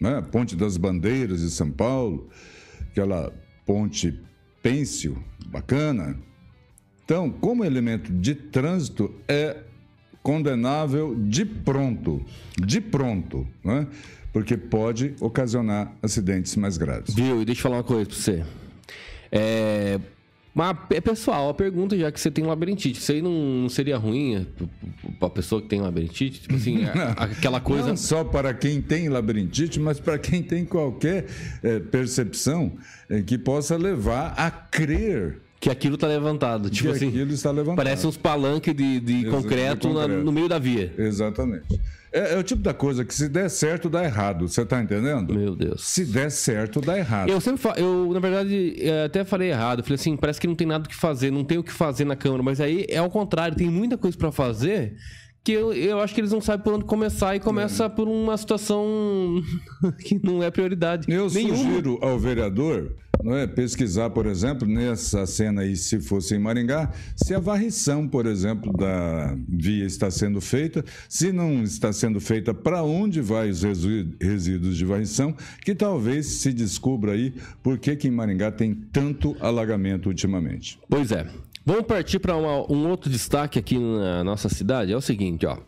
[0.00, 0.16] né?
[0.16, 2.28] a Ponte das Bandeiras de São Paulo,
[2.90, 3.30] aquela
[3.66, 4.18] ponte
[4.62, 6.18] pêncil, bacana,
[7.10, 9.56] então, como elemento de trânsito, é
[10.22, 12.24] condenável de pronto,
[12.56, 13.88] de pronto, né?
[14.32, 17.12] porque pode ocasionar acidentes mais graves.
[17.12, 17.42] Viu?
[17.42, 18.44] E deixa eu falar uma coisa para você.
[19.32, 19.98] É,
[20.54, 24.46] mas é pessoal, a pergunta, já que você tem labirintite, isso aí não, seria ruim
[25.18, 26.42] para a pessoa que tem labirintite?
[26.42, 26.84] Tipo assim,
[27.18, 27.88] aquela coisa.
[27.88, 31.26] Não só para quem tem labirintite, mas para quem tem qualquer
[31.60, 32.74] é, percepção
[33.08, 36.70] é, que possa levar a crer que aquilo está levantado.
[36.70, 37.76] Tipo que assim, está levantado.
[37.76, 40.08] Parece uns palanques de, de, concreto, de concreto.
[40.08, 40.92] Na, no meio da via.
[40.96, 41.78] Exatamente.
[42.12, 44.48] É, é, o tipo da coisa que se der certo, dá errado.
[44.48, 45.32] Você está entendendo?
[45.34, 45.84] Meu Deus.
[45.84, 47.28] Se der certo, dá errado.
[47.28, 49.80] Eu sempre falo, eu, na verdade, é, até falei errado.
[49.80, 51.72] Eu falei assim, parece que não tem nada o que fazer, não tem o que
[51.72, 52.42] fazer na Câmara.
[52.42, 54.96] Mas aí é ao contrário, tem muita coisa para fazer
[55.44, 58.36] que eu, eu acho que eles não sabem por onde começar e começa por uma
[58.36, 59.42] situação
[60.04, 61.06] que não é prioridade.
[61.08, 61.56] Eu nenhuma.
[61.56, 66.92] sugiro ao vereador não é, pesquisar, por exemplo, nessa cena aí, se fosse em Maringá,
[67.16, 72.54] se a varrição, por exemplo, da via está sendo feita, se não está sendo feita,
[72.54, 78.08] para onde vai os resíduos de varrição, que talvez se descubra aí por que, que
[78.08, 80.78] em Maringá tem tanto alagamento ultimamente.
[80.88, 81.26] Pois é.
[81.64, 84.92] Vamos partir para um outro destaque aqui na nossa cidade.
[84.92, 85.58] É o seguinte, ó.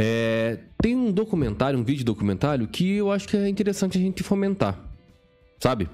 [0.00, 4.22] É, tem um documentário, um vídeo documentário que eu acho que é interessante a gente
[4.22, 4.78] fomentar,
[5.58, 5.88] sabe?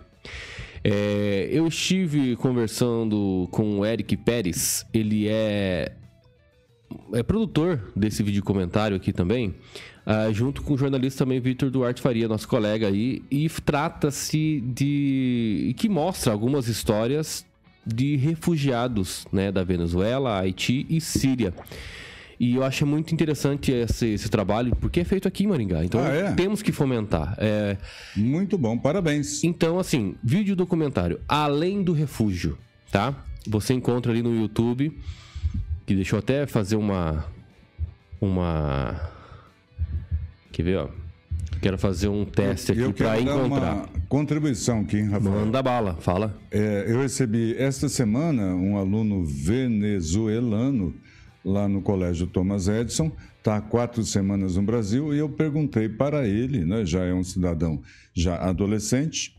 [0.87, 5.93] É, eu estive conversando com o Eric Pérez, ele é,
[7.15, 9.55] é produtor desse vídeo comentário aqui também,
[10.05, 15.75] ah, junto com o jornalista também Vitor Duarte Faria, nosso colega aí, e trata-se de.
[15.79, 17.47] que mostra algumas histórias
[17.87, 21.55] de refugiados né, da Venezuela, Haiti e Síria.
[22.39, 25.85] E eu acho muito interessante esse, esse trabalho, porque é feito aqui em Maringá.
[25.85, 26.33] Então Ah, é?
[26.33, 27.35] temos que fomentar.
[27.39, 27.77] É,
[28.17, 29.45] Muito bom, parabéns.
[29.45, 32.59] então, assim, vídeo documentário Além do Refúgio,
[32.91, 33.15] tá?
[33.47, 34.99] Você encontra ali no YouTube.
[35.87, 37.27] Que deixa eu até fazer uma.
[38.21, 38.99] Uma.
[40.51, 40.89] Quer ver, ó?
[41.61, 43.75] Quero fazer um teste eu aqui dar encontrar.
[43.75, 45.35] uma contribuição aqui, hein, Rafael.
[45.35, 46.39] Manda bala, fala.
[46.51, 50.95] É, eu recebi esta semana um aluno venezuelano
[51.45, 56.27] lá no Colégio Thomas Edison, está há quatro semanas no Brasil, e eu perguntei para
[56.27, 57.83] ele, né, já é um cidadão
[58.15, 59.37] já adolescente,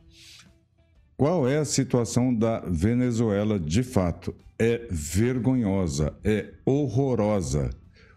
[1.18, 4.36] qual é a situação da Venezuela de fato?
[4.60, 7.70] É vergonhosa, é horrorosa.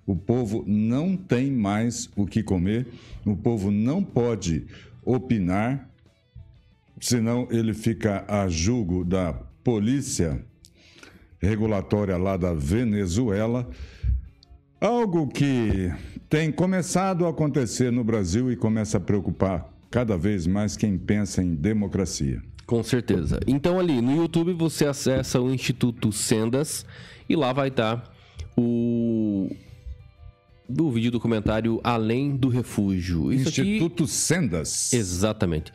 [0.05, 2.87] O povo não tem mais o que comer,
[3.25, 4.67] o povo não pode
[5.05, 5.89] opinar,
[7.01, 10.45] senão ele fica a julgo da polícia
[11.41, 13.69] regulatória lá da Venezuela.
[14.81, 15.93] Algo que
[16.29, 21.43] tem começado a acontecer no Brasil e começa a preocupar cada vez mais quem pensa
[21.43, 22.41] em democracia.
[22.67, 23.41] Com certeza.
[23.47, 26.85] Então ali no YouTube você acessa o Instituto Sendas
[27.29, 28.05] e lá vai estar
[28.57, 29.49] o
[30.69, 33.33] do vídeo documentário Além do Refúgio.
[33.33, 34.93] Isso aqui- Instituto Sendas.
[34.93, 35.73] Exatamente.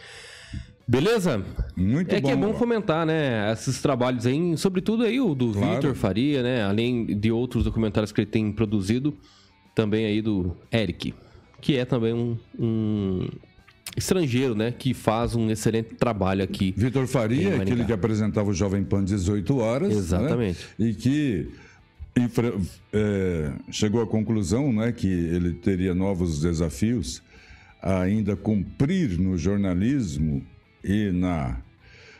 [0.88, 1.43] Beleza?
[1.76, 2.52] Muito é que é bom.
[2.52, 3.52] bom fomentar, né?
[3.54, 5.76] Esses trabalhos aí, sobretudo aí o do Claro.
[5.76, 6.63] Vitor Faria, né?
[6.63, 9.13] Além de outros documentários que ele tem produzido,
[9.74, 11.13] também aí do Eric,
[11.62, 13.28] que é também um, um
[13.96, 14.74] estrangeiro, né?
[14.78, 16.74] Que faz um excelente trabalho aqui.
[16.76, 19.89] Vitor Faria, aquele que apresentava o Jovem Pan 18 horas.
[19.89, 19.96] né?
[19.96, 20.60] Exatamente.
[20.78, 21.48] E que
[22.17, 22.54] infra-
[22.91, 27.22] é, chegou à conclusão né, que ele teria novos desafios
[27.82, 30.43] a ainda cumprir no jornalismo
[30.84, 31.58] e na,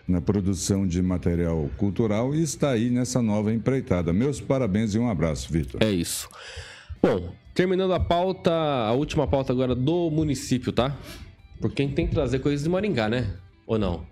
[0.08, 4.14] na produção de material cultural e está aí nessa nova empreitada.
[4.14, 5.82] Meus parabéns e um abraço, Vitor.
[5.84, 6.30] É isso.
[7.02, 10.96] Bom, terminando a pauta, a última pauta agora do município, tá?
[11.60, 13.36] Porque a gente tem que trazer coisas de Maringá, né?
[13.66, 14.06] Ou não?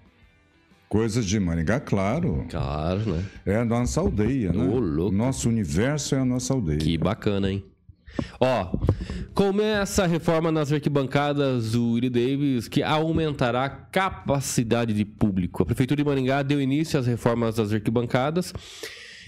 [0.88, 2.46] Coisas de Maringá, claro.
[2.50, 3.26] Claro, né?
[3.46, 4.62] É a nossa aldeia, né?
[4.62, 5.16] Ô, louco.
[5.16, 6.80] Nosso universo é a nossa aldeia.
[6.80, 7.64] Que bacana, hein?
[8.40, 8.78] Ó,
[9.34, 15.64] começa a reforma nas arquibancadas do Willie Davis, que aumentará a capacidade de público.
[15.64, 18.54] A Prefeitura de Maringá deu início às reformas das arquibancadas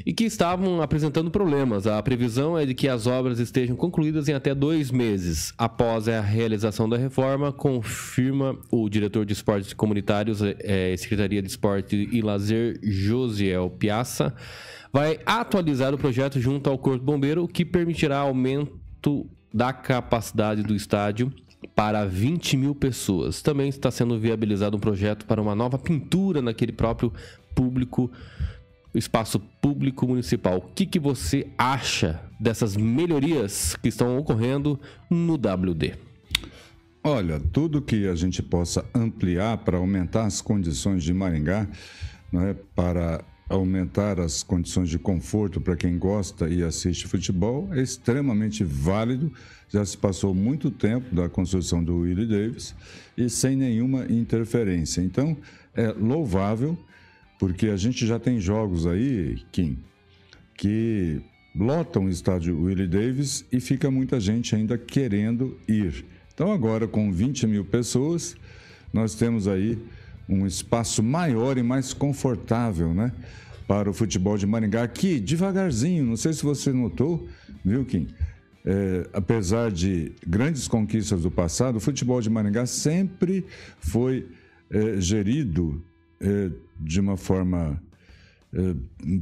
[0.05, 1.85] e que estavam apresentando problemas.
[1.85, 6.21] A previsão é de que as obras estejam concluídas em até dois meses após a
[6.21, 12.79] realização da reforma, confirma o diretor de esportes comunitários, eh, Secretaria de Esporte e Lazer,
[12.81, 14.33] Josiel Piazza,
[14.93, 21.33] vai atualizar o projeto junto ao Corpo Bombeiro, que permitirá aumento da capacidade do estádio
[21.75, 23.41] para 20 mil pessoas.
[23.41, 27.11] Também está sendo viabilizado um projeto para uma nova pintura naquele próprio
[27.55, 28.11] público
[28.93, 30.57] espaço público municipal.
[30.57, 34.79] O que, que você acha dessas melhorias que estão ocorrendo
[35.09, 35.95] no WD?
[37.03, 41.67] Olha, tudo que a gente possa ampliar para aumentar as condições de Maringá,
[42.31, 42.53] não é?
[42.53, 49.31] para aumentar as condições de conforto para quem gosta e assiste futebol, é extremamente válido.
[49.69, 52.75] Já se passou muito tempo da construção do Willie Davis
[53.17, 55.01] e sem nenhuma interferência.
[55.01, 55.37] Então,
[55.73, 56.77] é louvável,
[57.39, 59.77] porque a gente já tem jogos aí, Kim,
[60.55, 61.21] que
[61.55, 66.05] lotam o estádio Willie Davis e fica muita gente ainda querendo ir.
[66.33, 68.35] Então, agora com 20 mil pessoas,
[68.91, 69.77] nós temos aí
[70.27, 73.11] um espaço maior e mais confortável, né?
[73.67, 77.27] Para o futebol de Maringá, que devagarzinho, não sei se você notou,
[77.63, 78.07] viu, Kim?
[78.65, 83.45] É, apesar de grandes conquistas do passado, o futebol de Maringá sempre
[83.79, 84.27] foi
[84.69, 85.83] é, gerido
[86.21, 87.81] é, de uma forma
[88.53, 88.75] é,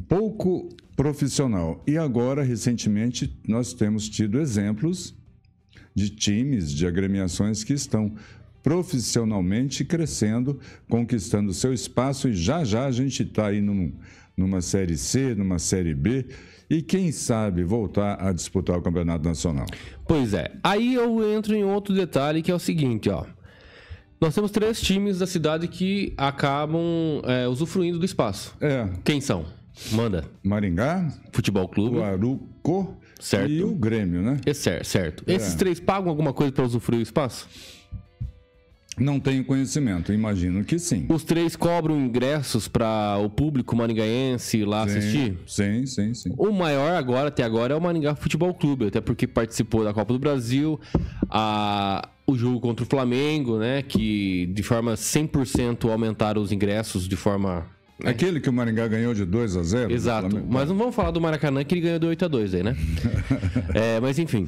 [0.07, 1.83] pouco profissional.
[1.87, 5.15] E agora, recentemente, nós temos tido exemplos
[5.95, 8.13] de times, de agremiações que estão
[8.63, 13.91] profissionalmente crescendo, conquistando seu espaço e já já a gente está aí num,
[14.35, 16.25] numa Série C, numa Série B
[16.69, 19.65] e quem sabe voltar a disputar o Campeonato Nacional.
[20.07, 20.51] Pois é.
[20.63, 23.25] Aí eu entro em outro detalhe que é o seguinte, ó.
[24.21, 28.55] Nós temos três times da cidade que acabam é, usufruindo do espaço.
[28.61, 28.87] É.
[29.03, 29.45] Quem são?
[29.91, 30.25] Manda.
[30.43, 31.97] Maringá, Futebol Clube.
[31.97, 33.49] o Aruco Certo.
[33.49, 34.39] e o Grêmio, né?
[34.45, 35.23] É certo, certo.
[35.27, 35.33] É.
[35.33, 37.47] Esses três pagam alguma coisa para usufruir o espaço?
[39.01, 41.07] Não tenho conhecimento, imagino que sim.
[41.09, 45.37] Os três cobram ingressos para o público maringaense lá assistir?
[45.47, 46.33] Sim, sim, sim.
[46.37, 50.13] O maior agora, até agora, é o Maringá Futebol Clube, até porque participou da Copa
[50.13, 50.79] do Brasil,
[51.29, 53.81] a, o jogo contra o Flamengo, né?
[53.81, 57.65] Que de forma 100% aumentaram os ingressos de forma.
[58.03, 60.45] Aquele que o Maringá ganhou de 2 a 0 do Exato.
[60.47, 62.75] Mas não vamos falar do Maracanã que ele ganhou de 8 a 2 aí, né?
[63.73, 64.47] É, mas enfim.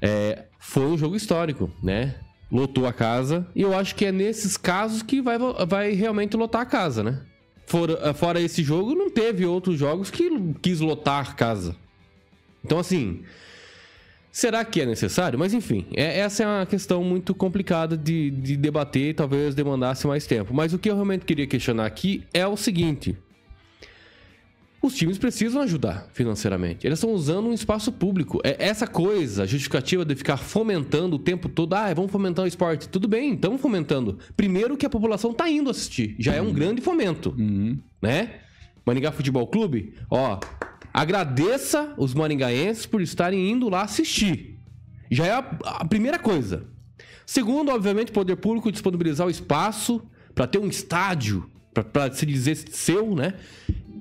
[0.00, 2.14] é, foi um jogo histórico, né?
[2.54, 3.44] Lotou a casa.
[3.52, 5.36] E eu acho que é nesses casos que vai,
[5.66, 7.20] vai realmente lotar a casa, né?
[7.66, 10.30] Fora, fora esse jogo, não teve outros jogos que
[10.62, 11.74] quis lotar a casa.
[12.64, 13.22] Então, assim.
[14.30, 15.38] Será que é necessário?
[15.38, 20.06] Mas enfim, é- essa é uma questão muito complicada de, de debater e talvez demandasse
[20.08, 20.52] mais tempo.
[20.54, 23.16] Mas o que eu realmente queria questionar aqui é o seguinte:
[24.86, 26.86] os times precisam ajudar financeiramente.
[26.86, 28.40] Eles estão usando um espaço público.
[28.44, 32.48] É essa coisa, a justificativa de ficar fomentando o tempo todo, ah, vamos fomentar o
[32.48, 32.88] esporte.
[32.88, 34.18] Tudo bem, estamos fomentando.
[34.36, 36.14] Primeiro que a população está indo assistir.
[36.18, 37.34] Já é um grande fomento.
[38.00, 38.40] Né?
[38.84, 40.38] Maringá Futebol Clube, ó,
[40.92, 44.58] agradeça os maringaenses por estarem indo lá assistir.
[45.10, 46.66] Já é a, a primeira coisa.
[47.24, 50.02] Segundo, obviamente, o poder público disponibilizar o espaço
[50.34, 51.48] para ter um estádio,
[51.92, 53.34] para se dizer seu, né?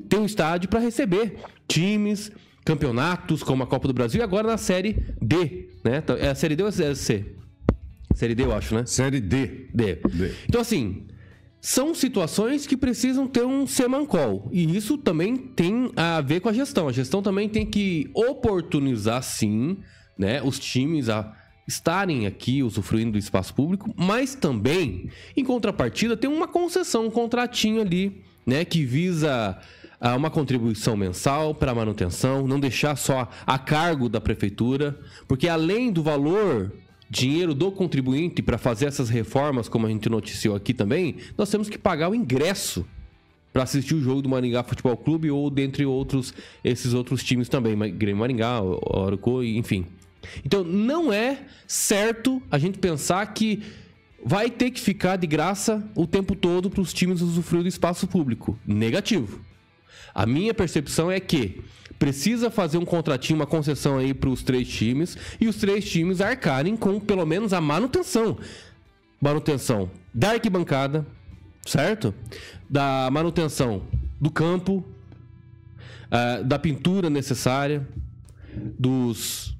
[0.10, 1.38] Ter um estádio para receber
[1.68, 2.32] times,
[2.66, 6.04] campeonatos como a Copa do Brasil e agora na Série D, né?
[6.20, 7.26] É a Série D ou a Série C?
[8.14, 8.86] Série D, eu acho, né?
[8.86, 9.70] Série D.
[9.74, 9.96] D.
[9.96, 10.32] D.
[10.48, 11.08] Então, assim,
[11.60, 14.50] são situações que precisam ter um semancol.
[14.52, 16.88] E isso também tem a ver com a gestão.
[16.88, 19.78] A gestão também tem que oportunizar, sim,
[20.18, 21.36] né, os times a
[21.68, 27.82] estarem aqui usufruindo do espaço público, mas também, em contrapartida, tem uma concessão, um contratinho
[27.82, 29.58] ali, né, que visa
[30.04, 35.94] ah, uma contribuição mensal para manutenção, não deixar só a cargo da prefeitura, porque além
[35.94, 36.74] do valor
[37.10, 41.70] dinheiro do contribuinte para fazer essas reformas, como a gente noticiou aqui também, nós temos
[41.70, 42.86] que pagar o ingresso
[43.54, 46.34] para assistir o jogo do Maringá Futebol Clube ou dentre outros
[46.66, 49.86] esses outros times também, Grêmio Maringá, Orucô, enfim.
[50.44, 53.64] Então não é certo a gente pensar que
[54.26, 58.06] vai ter que ficar de graça o tempo todo para os times usufruir do espaço
[58.06, 58.60] público.
[58.68, 59.53] Negativo.
[60.14, 61.62] A minha percepção é que
[61.98, 66.22] precisa fazer um contratinho, uma concessão aí para os três times e os três times
[66.22, 68.38] arcarem com pelo menos a manutenção.
[69.22, 71.06] Manutenção da arquibancada,
[71.66, 72.14] certo?
[72.70, 73.84] Da manutenção
[74.20, 74.84] do campo,
[76.12, 77.88] ah, da pintura necessária,
[78.78, 79.56] dos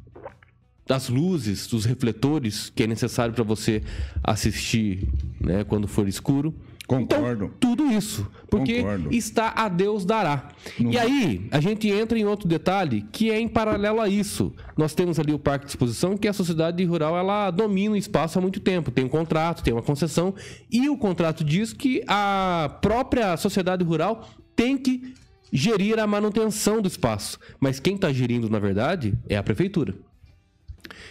[0.86, 3.82] das luzes, dos refletores que é necessário para você
[4.24, 5.08] assistir,
[5.40, 6.54] né, quando for escuro.
[6.86, 7.46] Concordo.
[7.46, 9.14] Então, tudo isso, porque Concordo.
[9.14, 10.50] está a Deus dará.
[10.78, 14.54] E aí, a gente entra em outro detalhe que é em paralelo a isso.
[14.78, 18.38] Nós temos ali o Parque de Exposição, que a sociedade rural ela domina o espaço
[18.38, 18.92] há muito tempo.
[18.92, 20.34] Tem um contrato, tem uma concessão,
[20.70, 25.14] e o contrato diz que a própria sociedade rural tem que
[25.52, 27.40] gerir a manutenção do espaço.
[27.60, 29.96] Mas quem está gerindo, na verdade, é a prefeitura.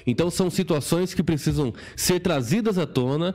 [0.07, 3.35] Então são situações que precisam ser trazidas à tona,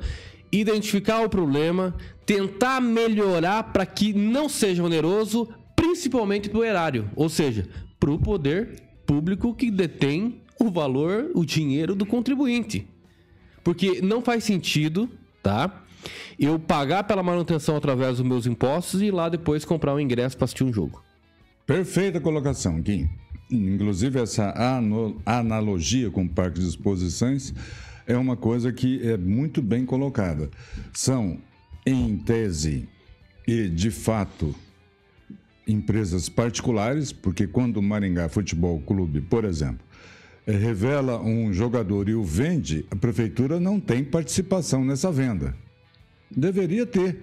[0.52, 7.30] identificar o problema, tentar melhorar para que não seja oneroso, principalmente para o erário, ou
[7.30, 7.68] seja,
[8.00, 12.88] para o poder público que detém o valor, o dinheiro do contribuinte.
[13.64, 15.10] Porque não faz sentido,
[15.44, 15.84] tá?
[16.40, 20.38] Eu pagar pela manutenção através dos meus impostos e ir lá depois comprar um ingresso
[20.38, 21.04] para assistir um jogo.
[21.66, 23.10] Perfeita colocação, Kim.
[23.52, 24.54] Inclusive, essa
[25.26, 27.54] analogia com o parque de exposições
[28.08, 30.50] é uma coisa que é muito bem colocada.
[30.94, 31.40] São,
[31.86, 32.88] em tese
[33.46, 34.56] e de fato,
[35.68, 39.86] empresas particulares, porque quando o Maringá Futebol Clube, por exemplo,
[40.46, 45.54] eh, revela um jogador e o vende, a prefeitura não tem participação nessa venda.
[46.32, 47.18] Deveria ter.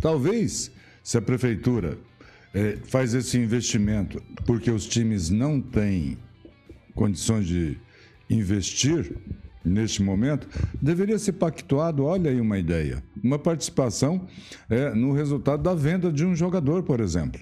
[0.00, 0.70] Talvez,
[1.02, 1.98] se a prefeitura
[2.54, 6.16] eh, faz esse investimento porque os times não têm
[6.94, 7.76] condições de
[8.30, 9.16] investir
[9.64, 10.48] neste momento,
[10.80, 14.26] deveria ser pactuado, olha aí uma ideia, uma participação
[14.70, 17.40] eh, no resultado da venda de um jogador, por exemplo.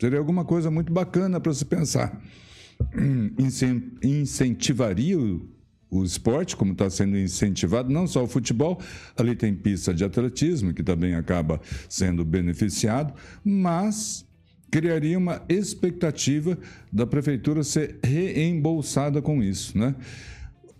[0.00, 2.20] Seria alguma coisa muito bacana para se pensar.
[4.02, 5.48] Incentivaria o,
[5.90, 8.80] o esporte, como está sendo incentivado, não só o futebol,
[9.16, 14.26] ali tem pista de atletismo, que também acaba sendo beneficiado, mas
[14.70, 16.58] criaria uma expectativa
[16.92, 19.78] da prefeitura ser reembolsada com isso.
[19.78, 19.94] Né?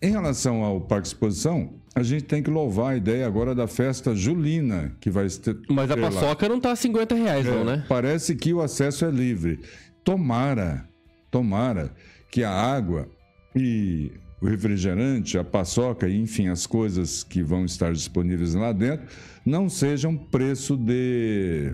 [0.05, 4.14] Em relação ao Parque Exposição, a gente tem que louvar a ideia agora da festa
[4.14, 5.59] julina, que vai ter.
[5.67, 6.49] Mas a paçoca lá.
[6.51, 7.87] não está a 50 reais, é, não, né?
[7.88, 9.61] Parece que o acesso é livre.
[10.05, 10.87] Tomara,
[11.31, 11.90] tomara
[12.31, 13.09] que a água
[13.57, 14.12] e
[14.43, 19.07] o refrigerante, a paçoca e, enfim, as coisas que vão estar disponíveis lá dentro
[19.43, 21.73] não sejam preço de.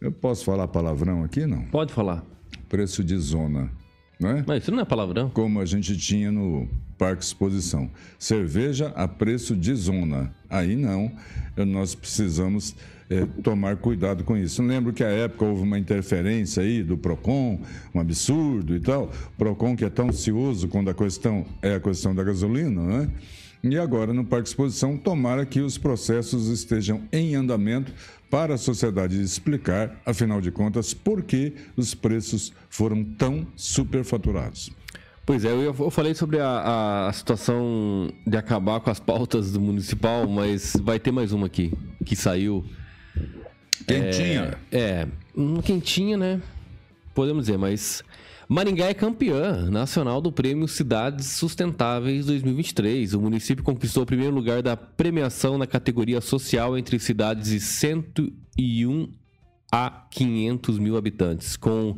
[0.00, 1.64] Eu posso falar palavrão aqui, não?
[1.64, 2.24] Pode falar.
[2.66, 3.70] Preço de zona.
[4.18, 4.44] Né?
[4.46, 5.30] Mas isso não é palavrão.
[5.30, 7.88] Como a gente tinha no Parque Exposição.
[8.18, 10.34] Cerveja a preço de zona.
[10.50, 11.12] Aí não,
[11.56, 12.74] nós precisamos
[13.08, 14.62] é, tomar cuidado com isso.
[14.62, 17.60] Lembro que à época houve uma interferência aí do PROCON,
[17.94, 19.10] um absurdo e tal.
[19.38, 23.10] PROCON que é tão ansioso quando a questão é a questão da gasolina, né?
[23.62, 27.92] E agora, no Parque Exposição, tomara que os processos estejam em andamento
[28.30, 34.70] para a sociedade explicar, afinal de contas, por que os preços foram tão superfaturados.
[35.24, 40.26] Pois é, eu, falei sobre a, a, situação de acabar com as pautas do municipal,
[40.26, 41.72] mas vai ter mais uma aqui,
[42.04, 42.64] que saiu.
[43.86, 44.58] Quentinha.
[44.72, 45.08] É, é
[45.62, 46.40] quentinha, né?
[47.14, 48.02] Podemos dizer, mas
[48.50, 53.12] Maringá é campeã nacional do Prêmio Cidades Sustentáveis 2023.
[53.12, 59.12] O município conquistou o primeiro lugar da premiação na categoria social entre cidades de 101
[59.70, 61.94] a 500 mil habitantes, com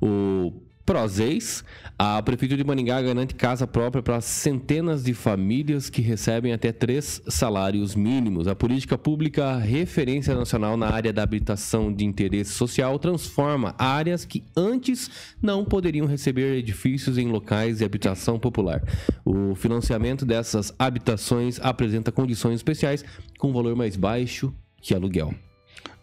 [0.00, 0.52] o
[0.88, 1.62] Prozeis,
[1.98, 7.20] a Prefeitura de Maningá garante casa própria para centenas de famílias que recebem até três
[7.28, 8.48] salários mínimos.
[8.48, 14.42] A política pública referência nacional na área da habitação de interesse social transforma áreas que
[14.56, 15.10] antes
[15.42, 18.82] não poderiam receber edifícios em locais de habitação popular.
[19.26, 23.04] O financiamento dessas habitações apresenta condições especiais
[23.38, 25.34] com valor mais baixo que aluguel.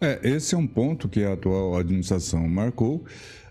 [0.00, 3.04] É, esse é um ponto que a atual administração marcou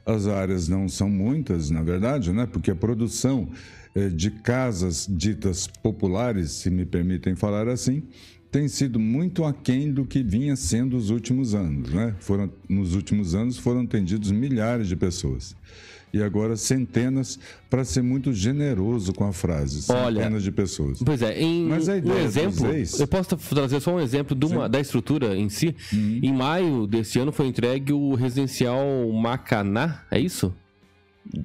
[0.05, 2.45] as áreas não são muitas, na verdade, né?
[2.45, 3.49] porque a produção
[3.95, 8.03] eh, de casas ditas populares, se me permitem falar assim,
[8.51, 11.91] tem sido muito aquém do que vinha sendo os últimos anos.
[11.91, 12.15] Né?
[12.19, 15.55] Foram, nos últimos anos foram atendidos milhares de pessoas
[16.15, 17.37] e agora centenas,
[17.69, 19.81] para ser muito generoso com a frase.
[19.81, 20.99] Centenas Olha, de pessoas.
[21.03, 24.69] Pois é, em Mas a ideia um exemplo, eu posso trazer só um exemplo uma,
[24.69, 25.75] da estrutura em si.
[25.91, 26.19] Uhum.
[26.23, 30.55] Em maio desse ano foi entregue o residencial Macaná, é isso?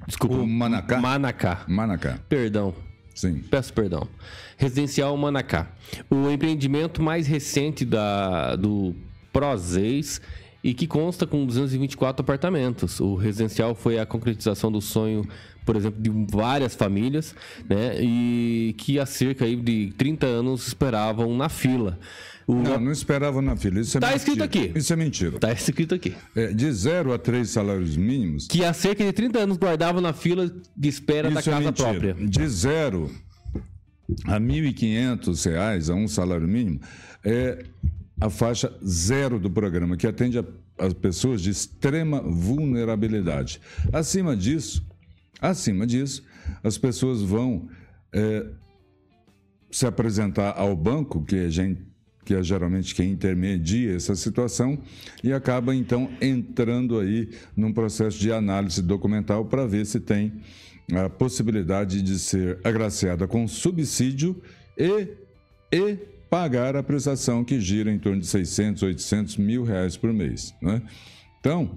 [0.07, 0.37] Desculpa.
[0.37, 1.01] O Manacá.
[1.01, 1.65] Manacá.
[1.67, 2.19] Manacá.
[2.29, 2.73] Perdão.
[3.13, 3.43] Sim.
[3.51, 4.07] Peço perdão.
[4.57, 5.69] Residencial Manacá.
[6.09, 8.95] O empreendimento mais recente da, do
[9.33, 10.21] Prozeis
[10.63, 12.99] e que consta com 224 apartamentos.
[12.99, 15.27] O residencial foi a concretização do sonho,
[15.65, 17.35] por exemplo, de várias famílias,
[17.67, 18.01] né?
[18.01, 21.99] E que há cerca de 30 anos esperavam na fila.
[22.47, 22.55] O...
[22.55, 23.79] Não, não esperavam na fila.
[23.79, 24.71] Isso é tá escrito aqui.
[24.75, 25.35] Isso é mentira.
[25.35, 26.13] Está escrito aqui.
[26.35, 28.47] É, de zero a três salários mínimos.
[28.47, 31.71] Que há cerca de 30 anos guardavam na fila de espera Isso da casa é
[31.71, 32.13] própria.
[32.13, 33.09] De zero
[34.25, 36.81] a R$ 1.500 a um salário mínimo,
[37.23, 37.63] é
[38.21, 40.45] a faixa zero do programa, que atende a,
[40.77, 43.59] as pessoas de extrema vulnerabilidade.
[43.91, 44.85] Acima disso,
[45.41, 46.23] acima disso,
[46.63, 47.67] as pessoas vão
[48.13, 48.45] é,
[49.71, 51.49] se apresentar ao banco, que é,
[52.23, 54.77] que é geralmente quem intermedia essa situação,
[55.23, 60.31] e acaba então entrando aí num processo de análise documental para ver se tem
[60.93, 64.39] a possibilidade de ser agraciada com subsídio
[64.77, 65.07] e,
[65.71, 65.97] e
[66.31, 70.55] pagar a prestação que gira em torno de 600, 800 mil reais por mês.
[70.61, 70.81] Né?
[71.41, 71.75] Então,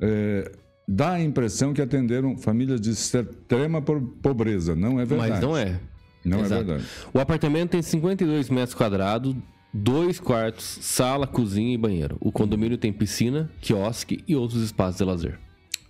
[0.00, 0.50] é,
[0.88, 4.74] dá a impressão que atenderam famílias de extrema pobreza.
[4.74, 5.32] Não é verdade.
[5.32, 5.78] Mas não é.
[6.24, 6.62] Não é Exato.
[6.62, 6.88] é verdade.
[7.12, 9.36] O apartamento tem 52 metros quadrados,
[9.72, 12.16] dois quartos, sala, cozinha e banheiro.
[12.20, 15.38] O condomínio tem piscina, quiosque e outros espaços de lazer.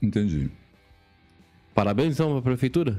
[0.03, 0.51] Entendi.
[1.73, 2.99] Parabéns, então, para a prefeitura.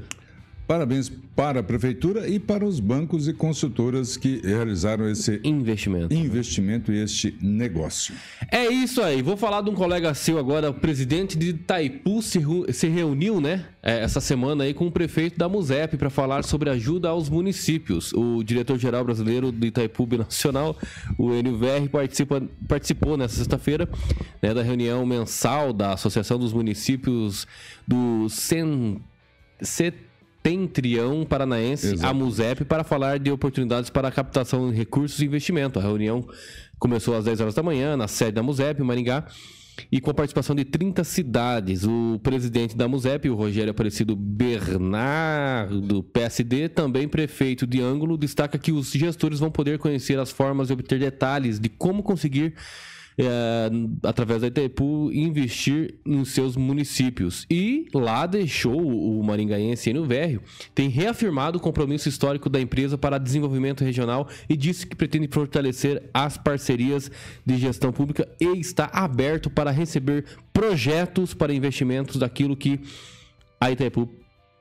[0.72, 6.90] Parabéns para a prefeitura e para os bancos e consultoras que realizaram esse investimento, investimento
[6.90, 8.14] e este negócio.
[8.50, 9.20] É isso aí.
[9.20, 12.40] Vou falar de um colega seu agora, o presidente de Itaipu se,
[12.72, 16.70] se reuniu, né, é, essa semana aí com o prefeito da MUSEP para falar sobre
[16.70, 18.14] ajuda aos municípios.
[18.14, 20.74] O diretor-geral brasileiro do Itaipu Nacional,
[21.18, 23.86] o NVR, participa, participou nessa sexta-feira
[24.40, 27.46] né, da reunião mensal da Associação dos Municípios
[27.86, 29.02] do CEN,
[30.42, 32.10] Setentrião Paranaense, Exato.
[32.10, 35.78] a MUSEP, para falar de oportunidades para a captação de recursos e investimento.
[35.78, 36.26] A reunião
[36.80, 39.24] começou às 10 horas da manhã, na sede da MUSEP, em Maringá.
[39.90, 41.84] e com a participação de 30 cidades.
[41.84, 48.70] O presidente da MUSEP, o Rogério Aparecido Bernardo, PSD, também prefeito de Ângulo, destaca que
[48.72, 52.54] os gestores vão poder conhecer as formas e obter detalhes de como conseguir
[53.18, 53.70] é,
[54.02, 57.46] através da Itaipu, investir nos seus municípios.
[57.50, 60.42] E lá deixou o maringaense Enio Vérrio,
[60.74, 66.02] tem reafirmado o compromisso histórico da empresa para desenvolvimento regional e disse que pretende fortalecer
[66.12, 67.10] as parcerias
[67.44, 72.80] de gestão pública e está aberto para receber projetos para investimentos daquilo que
[73.60, 74.08] a Itaipu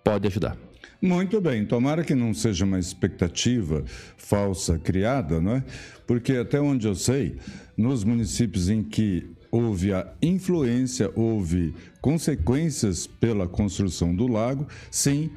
[0.03, 0.57] pode ajudar.
[1.01, 3.83] Muito bem, tomara que não seja uma expectativa
[4.15, 5.63] falsa criada, não é?
[6.05, 7.37] Porque até onde eu sei,
[7.81, 15.29] nos municípios em que houve a influência, houve consequências pela construção do lago, sim,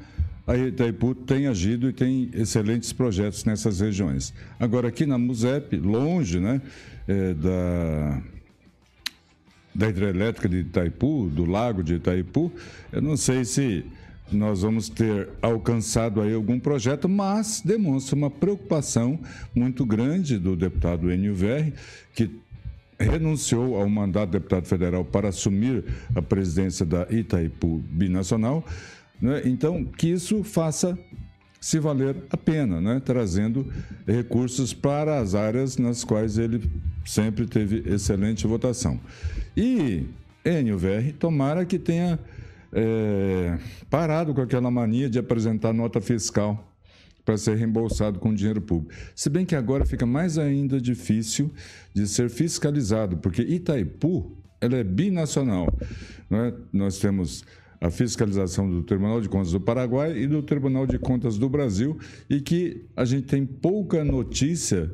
[0.47, 4.31] a Itaipu tem agido e tem excelentes projetos nessas regiões.
[4.59, 6.61] Agora, aqui na MUSEP, longe né,
[7.07, 8.21] é, da,
[9.73, 12.51] da hidrelétrica de Itaipu, do lago de Itaipu,
[12.91, 13.83] eu não sei se
[14.31, 19.19] nós vamos ter alcançado aí algum projeto, mas demonstra uma preocupação
[19.53, 21.73] muito grande do deputado Enio Verri,
[22.13, 22.31] que
[22.99, 25.83] renunciou ao mandato de deputado federal para assumir
[26.15, 28.65] a presidência da Itaipu Binacional.
[29.21, 29.41] Né?
[29.45, 30.97] Então, que isso faça
[31.59, 33.01] se valer a pena, né?
[33.03, 33.67] trazendo
[34.07, 36.69] recursos para as áreas nas quais ele
[37.05, 38.99] sempre teve excelente votação.
[39.55, 40.05] E
[40.77, 42.19] Verri, tomara que tenha
[42.75, 43.57] é,
[43.89, 46.73] parado com aquela mania de apresentar nota fiscal
[47.23, 48.93] para ser reembolsado com dinheiro público.
[49.15, 51.51] Se bem que agora fica mais ainda difícil
[51.93, 55.67] de ser fiscalizado, porque Itaipu ela é binacional.
[56.29, 56.53] É?
[56.71, 57.45] Nós temos
[57.79, 61.97] a fiscalização do Tribunal de Contas do Paraguai e do Tribunal de Contas do Brasil,
[62.29, 64.91] e que a gente tem pouca notícia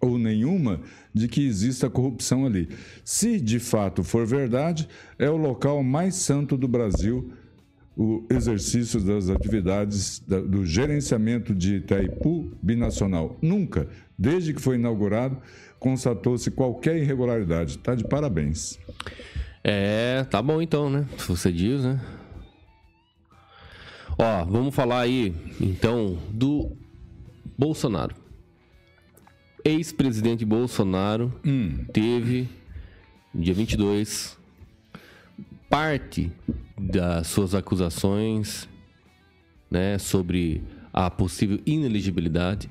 [0.00, 0.80] ou nenhuma
[1.12, 2.68] de que exista corrupção ali.
[3.04, 4.88] Se de fato for verdade,
[5.18, 7.32] é o local mais santo do Brasil
[7.96, 13.36] o exercício das atividades do gerenciamento de Itaipu binacional.
[13.42, 13.88] Nunca,
[14.18, 15.36] desde que foi inaugurado,
[15.78, 17.72] constatou-se qualquer irregularidade.
[17.72, 18.78] Está de parabéns.
[19.62, 21.06] É, tá bom então, né?
[21.18, 22.00] Se você diz, né?
[24.16, 26.72] Ó, vamos falar aí, então, do
[27.58, 28.14] Bolsonaro
[29.64, 31.84] ex-presidente Bolsonaro hum.
[31.92, 32.48] teve,
[33.34, 34.36] dia 22,
[35.68, 36.32] parte
[36.78, 38.68] das suas acusações
[39.70, 42.68] né, sobre a possível ineligibilidade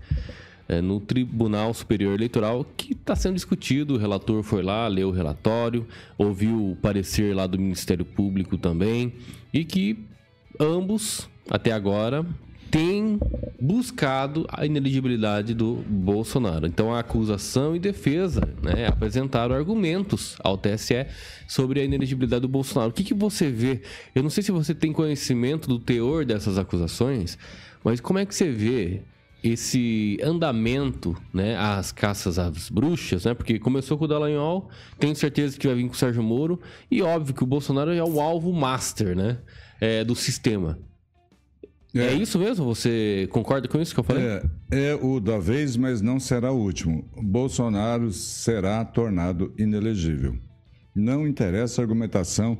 [0.68, 3.96] é, no Tribunal Superior Eleitoral, que está sendo discutido.
[3.96, 5.88] O relator foi lá, leu o relatório,
[6.18, 9.14] ouviu o parecer lá do Ministério Público também,
[9.52, 9.98] e que
[10.60, 12.26] ambos, até agora,
[12.72, 13.20] tem
[13.59, 16.67] buscado a ineligibilidade do Bolsonaro.
[16.67, 21.05] Então, a acusação e defesa né, apresentaram argumentos ao TSE
[21.47, 22.91] sobre a ineligibilidade do Bolsonaro.
[22.91, 23.82] O que, que você vê?
[24.13, 27.38] Eu não sei se você tem conhecimento do teor dessas acusações,
[27.84, 29.01] mas como é que você vê
[29.43, 33.34] esse andamento, né, às caças às bruxas, né?
[33.34, 36.59] Porque começou com o Dallagnol, tenho certeza que vai vir com o Sérgio Moro
[36.91, 39.38] e óbvio que o Bolsonaro é o alvo master, né,
[39.80, 40.78] é, do sistema.
[41.94, 42.08] É.
[42.08, 42.14] é.
[42.14, 42.66] isso mesmo?
[42.66, 44.24] Você concorda com isso que eu falei?
[44.24, 47.10] É, é o da vez, mas não será o último.
[47.22, 50.36] Bolsonaro será tornado inelegível.
[50.96, 52.58] Não interessa a argumentação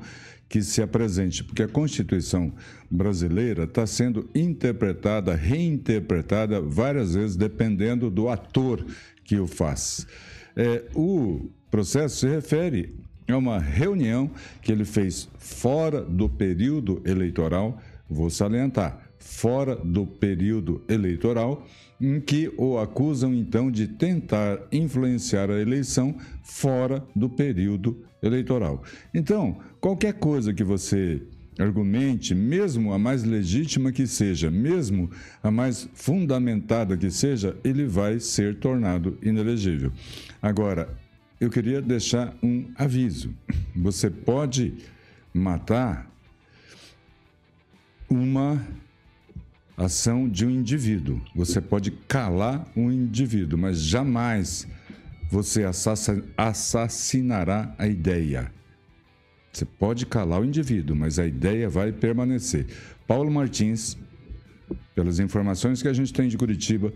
[0.48, 2.52] que se apresente, porque a Constituição
[2.90, 8.84] brasileira está sendo interpretada, reinterpretada várias vezes, dependendo do ator
[9.24, 10.08] que o faz.
[10.56, 14.32] É, o processo se refere a uma reunião
[14.64, 21.68] que ele fez fora do período eleitoral, vou salientar, fora do período eleitoral,
[22.00, 28.84] em que o acusam então de tentar influenciar a eleição fora do período eleitoral.
[29.14, 31.22] Então, qualquer coisa que você
[31.60, 35.12] argumente, mesmo a mais legítima que seja, mesmo
[35.44, 39.92] a mais fundamentada que seja, ele vai ser tornado inelegível.
[40.42, 40.98] Agora,
[41.40, 43.34] eu queria deixar um aviso.
[43.76, 44.74] Você pode
[45.34, 46.10] matar
[48.10, 48.66] uma
[49.86, 51.22] ação de um indivíduo.
[51.34, 54.68] Você pode calar um indivíduo, mas jamais
[55.32, 55.64] você
[56.38, 58.52] assassinará a ideia.
[59.52, 62.68] Você pode calar o indivíduo, mas a ideia vai permanecer.
[63.08, 63.98] Paulo Martins,
[64.94, 66.94] pelas informações que a gente tem de Curitiba,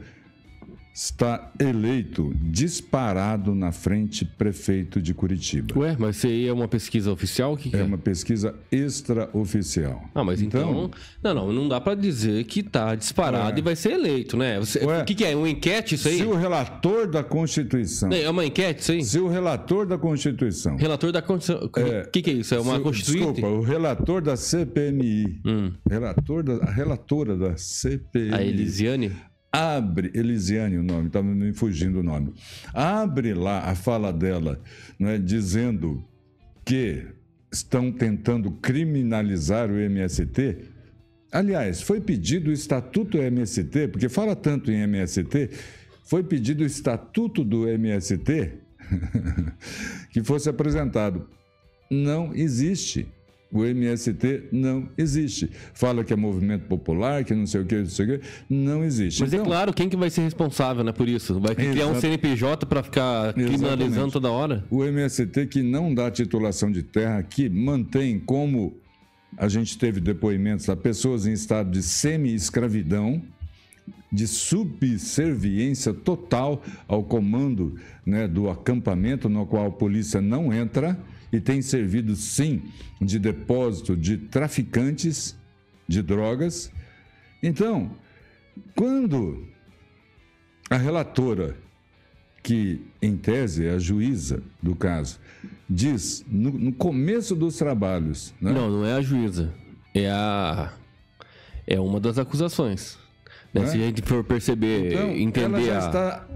[0.94, 5.80] está eleito disparado na frente prefeito de Curitiba.
[5.80, 7.58] Ué, mas isso aí é uma pesquisa oficial?
[7.58, 7.84] Que, que É é?
[7.84, 10.04] uma pesquisa extraoficial.
[10.14, 10.91] Ah, mas então...
[11.24, 13.60] Não, não, não dá pra dizer que tá disparado É.
[13.60, 14.60] e vai ser eleito, né?
[14.60, 15.02] Você- Ué.
[15.02, 15.36] O que, que é?
[15.36, 16.18] Uma enquete isso aí?
[16.18, 19.04] Se o relator da Constituição, É uma enquete isso aí?
[19.04, 21.68] se o relator da Constituição, Relator da Constituição.
[21.68, 22.54] O que, que é isso?
[22.54, 23.34] É uma se constituinte?
[23.34, 25.72] desculpa, o relator da CPMI, Hum.
[25.89, 29.12] relator da, a relatora da CPMI, A Elisiane?
[29.54, 32.34] Abre, Elisiane o nome, estava me fugindo o nome,
[32.74, 34.60] abre lá a fala dela,
[34.97, 36.04] não é, dizendo
[36.66, 37.06] que
[37.51, 40.58] estão tentando criminalizar o MST.
[41.32, 45.51] Aliás, foi pedido o estatuto MST, porque fala tanto em MST,
[46.04, 48.54] foi pedido o estatuto do MST
[50.12, 51.28] que fosse apresentado.
[51.91, 53.08] Não existe.
[53.54, 55.49] O MST não existe.
[55.74, 58.26] Fala que é movimento popular, que não sei o que, não sei o que.
[58.49, 59.22] Não existe.
[59.22, 61.39] Mas é Então, claro, quem que vai ser responsável né, por isso?
[61.39, 62.01] Vai criar um Exato.
[62.01, 64.14] CNPJ pra ficar criminalizando Exatamente.
[64.14, 64.66] toda hora?
[64.72, 68.76] O MST que não dá titulação de terra, que mantém como
[69.38, 73.22] a gente teve depoimentos a pessoas em estado de semi-escravidão,
[74.12, 77.76] de subserviência total ao comando
[78.06, 80.97] né, do acampamento no qual a polícia não entra
[81.34, 82.62] e tem servido sim
[83.02, 85.36] de depósito de traficantes
[85.88, 86.72] de drogas.
[87.42, 87.92] Então,
[88.76, 89.48] quando
[90.70, 91.58] a relatora
[92.44, 95.20] que, em tese, é a juíza do caso,
[95.68, 98.34] diz no, no começo dos trabalhos.
[98.40, 98.52] Né?
[98.52, 99.52] Não, não é a juíza.
[99.94, 100.74] É a.
[101.66, 103.00] É uma das acusações.
[103.54, 103.64] Né?
[103.64, 103.66] É?
[103.66, 105.88] Se a gente for perceber, Então, ela entender já a.
[105.88, 106.28] está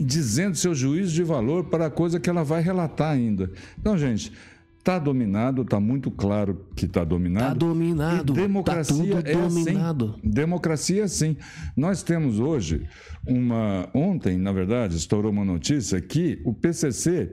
[0.00, 3.50] dizendo seu juízo de valor para a coisa que ela vai relatar ainda.
[3.78, 4.32] Então, gente,
[4.78, 7.48] está dominado, está muito claro que está dominado.
[7.48, 8.32] Tá dominado.
[8.32, 10.14] E democracia tá é dominado.
[10.18, 10.30] assim.
[10.30, 11.36] Democracia é assim.
[11.76, 12.88] Nós temos hoje
[13.26, 13.88] uma.
[13.94, 17.30] Ontem, na verdade, estourou uma notícia que o PCC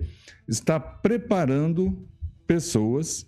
[0.48, 1.98] está preparando
[2.46, 3.26] pessoas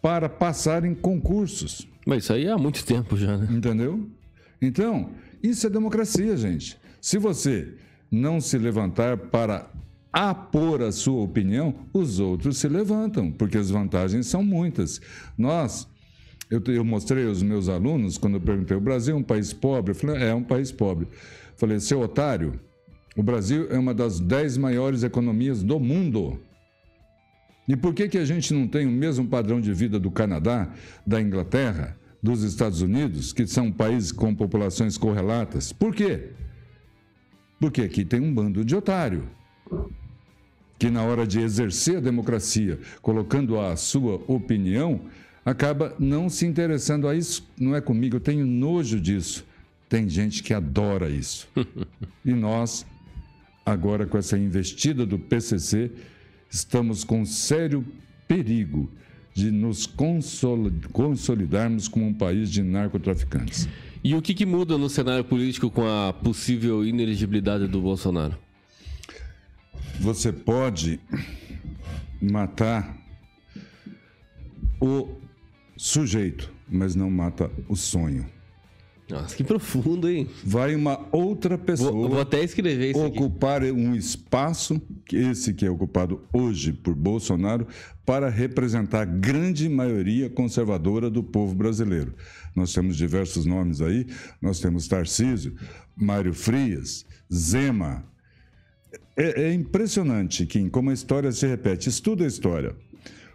[0.00, 1.88] para passarem concursos.
[2.06, 3.48] Mas isso aí é há muito tempo já, né?
[3.50, 4.08] Entendeu?
[4.60, 5.10] Então,
[5.42, 6.78] isso é democracia, gente.
[7.00, 7.74] Se você
[8.14, 9.70] não se levantar para
[10.12, 15.00] apor a sua opinião, os outros se levantam, porque as vantagens são muitas.
[15.36, 15.88] Nós,
[16.48, 19.90] eu, eu mostrei aos meus alunos, quando eu perguntei, o Brasil é um país pobre?
[19.90, 21.08] Eu falei, é um país pobre.
[21.56, 22.60] Falei, seu otário,
[23.16, 26.38] o Brasil é uma das dez maiores economias do mundo.
[27.66, 30.70] E por que, que a gente não tem o mesmo padrão de vida do Canadá,
[31.04, 35.72] da Inglaterra, dos Estados Unidos, que são países com populações correlatas?
[35.72, 36.30] Por quê?
[37.58, 39.28] Porque aqui tem um bando de otário
[40.78, 45.02] que, na hora de exercer a democracia, colocando a sua opinião,
[45.44, 47.46] acaba não se interessando a isso.
[47.58, 49.44] Não é comigo, eu tenho nojo disso.
[49.88, 51.48] Tem gente que adora isso.
[52.24, 52.84] e nós,
[53.64, 55.90] agora com essa investida do PCC,
[56.50, 57.84] estamos com sério
[58.26, 58.90] perigo
[59.32, 63.68] de nos consoli- consolidarmos como um país de narcotraficantes.
[64.04, 68.36] E o que, que muda no cenário político com a possível inelegibilidade do Bolsonaro?
[69.98, 71.00] Você pode
[72.20, 72.98] matar
[74.78, 75.08] o
[75.74, 78.26] sujeito, mas não mata o sonho.
[79.08, 80.28] Nossa, que profundo, hein?
[80.42, 83.18] Vai uma outra pessoa Vou, vou até escrever isso aqui.
[83.18, 87.66] ocupar um espaço, que esse que é ocupado hoje por Bolsonaro,
[88.06, 92.14] para representar a grande maioria conservadora do povo brasileiro.
[92.56, 94.06] Nós temos diversos nomes aí,
[94.40, 95.54] nós temos Tarcísio,
[95.94, 98.04] Mário Frias, Zema.
[99.16, 101.88] É, é impressionante, Kim, como a história se repete.
[101.90, 102.74] Estuda a história.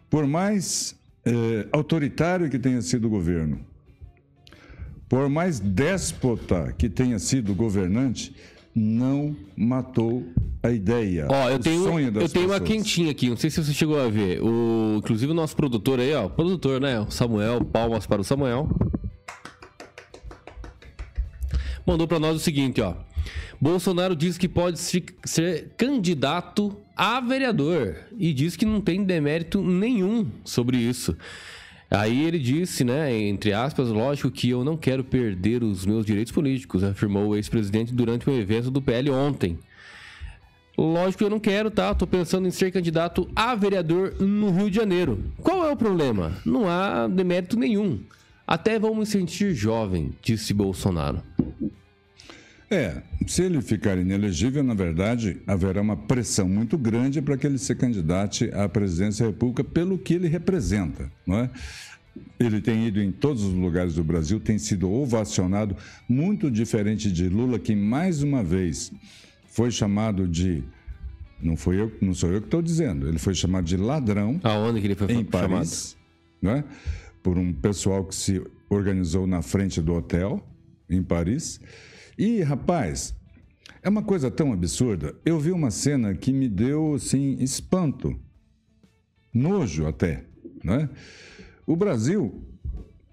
[0.09, 3.68] Por mais eh, autoritário que tenha sido o governo,
[5.10, 8.34] por mais déspota que tenha sido governante,
[8.76, 10.24] não matou
[10.62, 11.26] a ideia.
[11.30, 14.07] Ó, eu o tenho, eu tenho uma quentinha aqui, não sei se você chegou a
[14.07, 14.41] ver.
[14.41, 16.30] O, inclusive o nosso produtor aí, ó.
[16.30, 16.99] Produtor, né?
[16.99, 18.70] O Samuel, palmas para o Samuel.
[21.86, 22.93] Mandou para nós o seguinte, ó.
[23.60, 29.62] Bolsonaro diz que pode se- ser candidato a vereador e diz que não tem demérito
[29.62, 31.16] nenhum sobre isso.
[31.91, 36.31] Aí ele disse, né, entre aspas, lógico que eu não quero perder os meus direitos
[36.31, 39.57] políticos, afirmou o ex-presidente durante um evento do PL ontem.
[40.77, 41.93] Lógico que eu não quero, tá?
[41.93, 45.25] Tô pensando em ser candidato a vereador no Rio de Janeiro.
[45.41, 46.37] Qual é o problema?
[46.45, 47.99] Não há demérito nenhum.
[48.47, 51.21] Até vamos sentir jovem, disse Bolsonaro.
[52.72, 57.57] É, se ele ficar inelegível, na verdade, haverá uma pressão muito grande para que ele
[57.57, 61.49] se candidate à presidência da República pelo que ele representa, não é?
[62.39, 65.76] Ele tem ido em todos os lugares do Brasil, tem sido ovacionado,
[66.07, 68.91] muito diferente de Lula, que mais uma vez
[69.47, 70.63] foi chamado de.
[71.41, 74.39] Não, foi eu, não sou eu que estou dizendo, ele foi chamado de ladrão.
[74.43, 75.32] Aonde que ele foi em chamado?
[75.32, 75.97] Paris,
[76.41, 76.63] né?
[77.24, 80.45] por um pessoal que se organizou na frente do hotel
[80.89, 81.59] em Paris.
[82.20, 83.15] E, rapaz,
[83.82, 85.15] é uma coisa tão absurda.
[85.24, 88.13] Eu vi uma cena que me deu, assim, espanto,
[89.34, 90.26] nojo até,
[90.61, 90.89] né?
[91.65, 92.43] O Brasil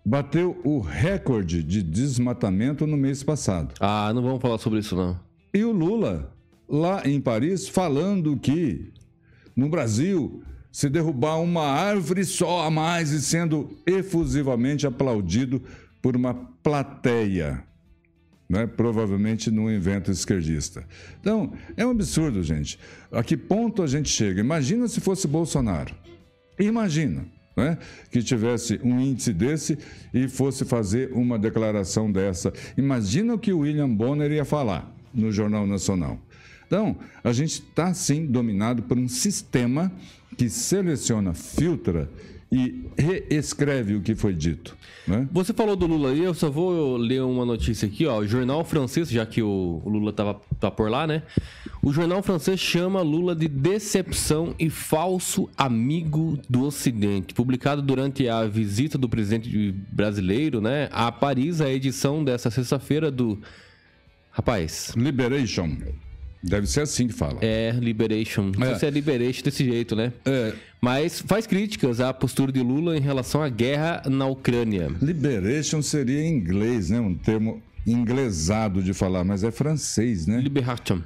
[0.05, 3.75] bateu o recorde de desmatamento no mês passado.
[3.79, 5.17] Ah, não vamos falar sobre isso, não.
[5.55, 6.35] E o Lula,
[6.69, 8.93] lá em Paris, falando que
[9.55, 10.43] no Brasil,
[10.73, 15.63] se derrubar uma árvore só a mais e sendo efusivamente aplaudido
[16.03, 17.65] por uma plateia.
[18.49, 18.67] Né?
[18.67, 20.85] Provavelmente num evento esquerdista.
[21.21, 22.79] Então, é um absurdo, gente.
[23.11, 24.41] A que ponto a gente chega?
[24.41, 25.95] Imagina se fosse Bolsonaro.
[26.59, 27.27] Imagina.
[27.57, 27.79] Né?
[28.11, 29.79] que tivesse um índice desse
[30.13, 32.53] e fosse fazer uma declaração dessa.
[32.77, 36.21] Imagina o que o William Bonner ia falar no Jornal Nacional.
[36.67, 39.91] Então, a gente está sim dominado por um sistema
[40.37, 42.11] que seleciona, filtra
[42.51, 44.77] e reescreve o que foi dito.
[45.07, 45.29] Né?
[45.33, 48.19] Você falou do Lula aí, eu só vou ler uma notícia aqui, ó.
[48.19, 51.23] O jornal francês, já que o Lula tava, tá por lá, né?
[51.83, 57.35] O jornal francês chama Lula de decepção e falso amigo do Ocidente.
[57.35, 63.41] Publicado durante a visita do presidente brasileiro, né, a Paris, a edição dessa sexta-feira do.
[64.31, 64.93] Rapaz.
[64.97, 65.77] Liberation.
[66.47, 67.39] Deve ser assim que fala.
[67.43, 68.53] É, Liberation.
[68.57, 68.71] Não é.
[68.71, 70.13] sei se é Liberation desse jeito, né?
[70.25, 70.53] É.
[70.81, 74.89] Mas faz críticas à postura de Lula em relação à guerra na Ucrânia.
[75.03, 77.01] Liberation seria em inglês, né?
[77.01, 80.41] Um termo inglesado de falar, mas é francês, né?
[80.41, 81.01] Liberation.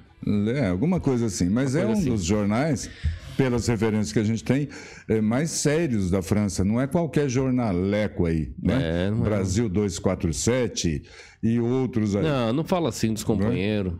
[0.55, 1.49] É, alguma coisa assim.
[1.49, 2.11] Mas é um assim.
[2.11, 2.91] dos jornais,
[3.37, 4.69] pelas referências que a gente tem,
[5.09, 6.63] é, mais sérios da França.
[6.63, 9.07] Não é qualquer jornaleco aí, né?
[9.09, 11.03] É, Brasil 247
[11.43, 12.23] e outros aí.
[12.23, 13.95] Não, não fala assim dos companheiros.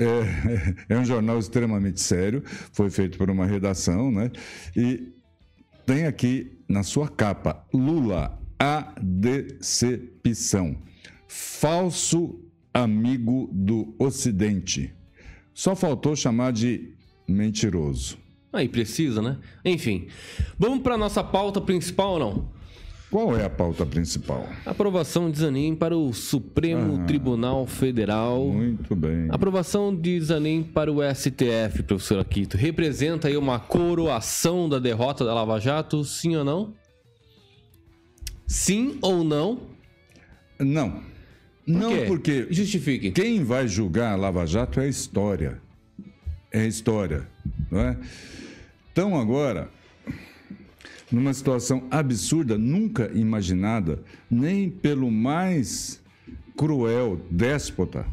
[0.00, 2.42] É, é um jornal extremamente sério,
[2.72, 4.30] foi feito por uma redação, né?
[4.74, 5.12] E
[5.84, 10.76] tem aqui na sua capa Lula, a decepção.
[11.28, 12.40] Falso
[12.72, 14.94] amigo do Ocidente.
[15.52, 16.94] Só faltou chamar de
[17.28, 18.18] mentiroso.
[18.52, 19.38] Aí precisa, né?
[19.64, 20.08] Enfim,
[20.58, 22.59] vamos para nossa pauta principal não?
[23.10, 24.48] Qual é a pauta principal?
[24.64, 28.46] Aprovação de Zanin para o Supremo ah, Tribunal Federal.
[28.46, 29.26] Muito bem.
[29.30, 32.56] Aprovação de Zanin para o STF, professor Aquito.
[32.56, 36.72] Representa aí uma coroação da derrota da Lava Jato, sim ou não?
[38.46, 39.58] Sim ou não?
[40.60, 40.90] Não.
[40.90, 41.02] Por
[41.66, 42.04] não, quê?
[42.06, 42.46] porque.
[42.48, 43.10] Justifique.
[43.10, 45.60] Quem vai julgar a Lava Jato é a história.
[46.52, 47.26] É a história.
[47.70, 47.96] Não é?
[48.92, 49.68] Então, agora,
[51.10, 56.00] numa situação absurda, nunca imaginada, nem pelo mais
[56.56, 58.06] cruel déspota,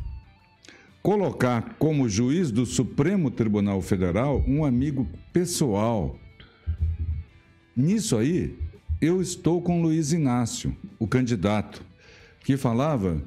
[1.04, 6.20] colocar como juiz do Supremo Tribunal Federal um amigo pessoal.
[7.76, 8.58] Nisso aí,
[9.00, 11.84] eu estou com Luiz Inácio, o candidato,
[12.44, 13.22] que falava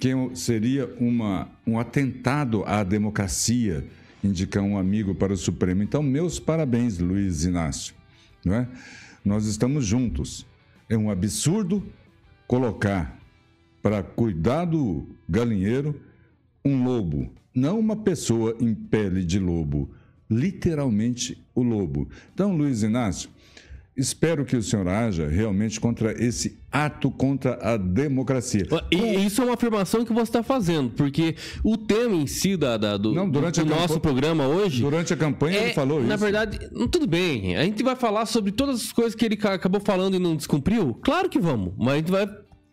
[0.00, 3.84] que seria uma, um atentado à democracia
[4.22, 5.82] indicar um amigo para o Supremo.
[5.82, 7.94] Então, meus parabéns, Luiz Inácio.
[8.44, 8.68] Não é?
[9.24, 10.46] Nós estamos juntos.
[10.88, 11.82] É um absurdo
[12.46, 13.18] colocar
[13.82, 15.98] para cuidar do galinheiro
[16.64, 19.90] um lobo, não uma pessoa em pele de lobo,
[20.30, 22.08] literalmente o lobo.
[22.32, 23.30] Então, Luiz Inácio,
[23.96, 28.66] Espero que o senhor haja realmente contra esse ato contra a democracia.
[28.90, 29.20] E Com...
[29.20, 32.96] isso é uma afirmação que você está fazendo, porque o tema em si da, da
[32.96, 34.82] do, Não, durante do nosso campanha, programa hoje.
[34.82, 36.08] Durante a campanha é, ele falou na isso.
[36.08, 36.58] Na verdade,
[36.90, 37.56] tudo bem.
[37.56, 40.98] A gente vai falar sobre todas as coisas que ele acabou falando e não descumpriu?
[41.00, 42.26] Claro que vamos, mas a gente vai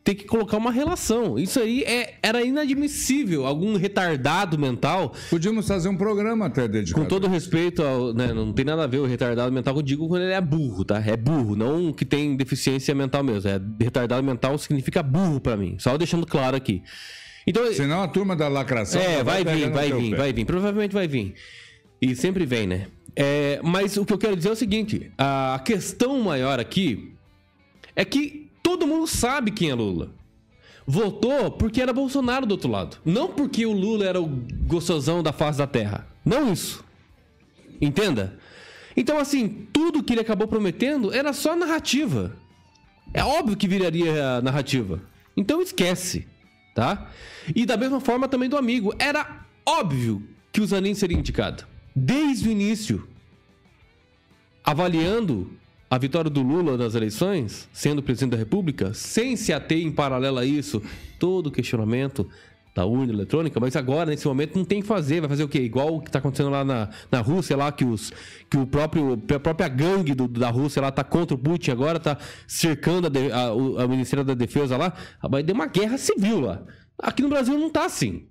[0.03, 1.37] ter que colocar uma relação.
[1.37, 3.45] Isso aí é, era inadmissível.
[3.45, 5.13] Algum retardado mental.
[5.29, 7.03] Podíamos fazer um programa até dedicado.
[7.03, 8.13] Com todo respeito ao.
[8.13, 10.41] Né, não tem nada a ver o retardado mental que eu digo quando ele é
[10.41, 11.01] burro, tá?
[11.05, 13.49] É burro, não que tem deficiência mental mesmo.
[13.49, 15.75] É retardado mental significa burro para mim.
[15.77, 16.81] Só deixando claro aqui.
[17.45, 19.01] Então, Senão a turma da lacração.
[19.01, 20.17] É, vai, vai vir, vai vir, pé.
[20.17, 20.45] vai vir.
[20.45, 21.35] Provavelmente vai vir.
[22.01, 22.87] E sempre vem, né?
[23.15, 27.13] É, mas o que eu quero dizer é o seguinte: a questão maior aqui
[27.95, 30.13] é que todo mundo sabe quem é Lula.
[30.85, 32.97] Votou porque era Bolsonaro do outro lado.
[33.05, 34.27] Não porque o Lula era o
[34.65, 36.07] gostosão da face da terra.
[36.25, 36.83] Não isso.
[37.79, 38.37] Entenda?
[38.95, 42.35] Então, assim, tudo que ele acabou prometendo era só narrativa.
[43.13, 45.01] É óbvio que viraria narrativa.
[45.35, 46.27] Então esquece,
[46.75, 47.09] tá?
[47.55, 48.93] E da mesma forma também do amigo.
[48.99, 51.65] Era óbvio que o Zanin seria indicado.
[51.95, 53.07] Desde o início.
[54.63, 55.51] Avaliando
[55.91, 60.37] a vitória do Lula nas eleições, sendo presidente da República, sem se ater em paralelo
[60.37, 60.81] a isso
[61.19, 62.29] todo o questionamento
[62.73, 65.19] da urna eletrônica, mas agora, nesse momento, não tem que fazer.
[65.19, 65.59] Vai fazer o quê?
[65.59, 68.13] Igual o que está acontecendo lá na, na Rússia, lá que, os,
[68.49, 71.97] que o próprio, a própria gangue do, da Rússia lá está contra o Putin agora,
[71.97, 72.17] está
[72.47, 74.93] cercando a, a, a, Ministério da Defesa lá.
[75.29, 76.63] Vai ter uma guerra civil lá.
[76.97, 78.27] Aqui no Brasil não está assim.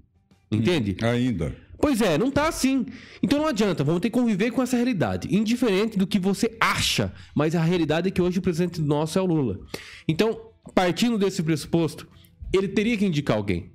[0.50, 0.96] Entende?
[1.02, 1.54] Ainda.
[1.80, 2.84] Pois é, não tá assim.
[3.22, 5.34] Então não adianta, vamos ter que conviver com essa realidade.
[5.34, 9.22] Indiferente do que você acha, mas a realidade é que hoje o presidente nosso é
[9.22, 9.60] o Lula.
[10.06, 10.38] Então,
[10.74, 12.06] partindo desse pressuposto,
[12.52, 13.72] ele teria que indicar alguém.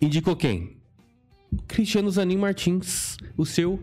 [0.00, 0.76] Indicou quem?
[1.68, 3.80] Cristiano Zanin Martins, o seu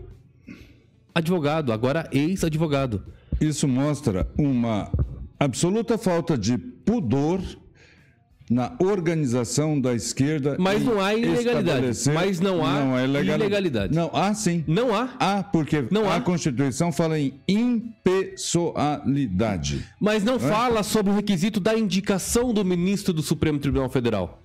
[1.15, 3.05] advogado, agora ex-advogado.
[3.39, 4.91] Isso mostra uma
[5.39, 7.41] absoluta falta de pudor
[8.51, 10.57] na organização da esquerda.
[10.59, 12.09] Mas não há ilegalidade.
[12.13, 13.39] Mas não há não ilegalidade.
[13.39, 13.95] ilegalidade.
[13.95, 14.65] Não, há sim.
[14.67, 15.15] Não há?
[15.17, 16.21] Há, porque não a há.
[16.21, 19.85] Constituição fala em impessoalidade.
[19.97, 20.51] Mas não, não é?
[20.51, 24.40] fala sobre o requisito da indicação do ministro do Supremo Tribunal Federal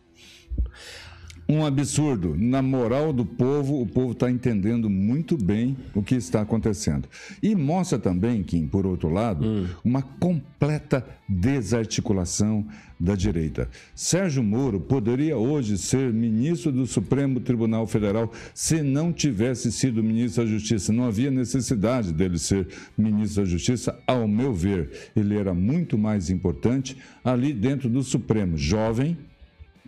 [1.48, 2.34] um absurdo.
[2.36, 7.08] Na moral do povo, o povo está entendendo muito bem o que está acontecendo.
[7.42, 9.66] E mostra também, Kim, por outro lado, hum.
[9.84, 12.66] uma completa desarticulação
[12.98, 13.68] da direita.
[13.94, 20.44] Sérgio Moro poderia hoje ser ministro do Supremo Tribunal Federal se não tivesse sido ministro
[20.44, 20.92] da Justiça.
[20.92, 22.66] Não havia necessidade dele ser
[22.96, 25.10] ministro da Justiça, ao meu ver.
[25.14, 28.56] Ele era muito mais importante ali dentro do Supremo.
[28.56, 29.16] Jovem,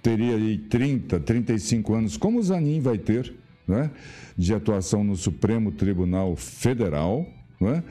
[0.02, 3.32] teria aí 30, 35 anos, como o Zanin vai ter,
[3.66, 3.90] né,
[4.36, 7.26] de atuação no Supremo Tribunal Federal,
[7.60, 7.82] né,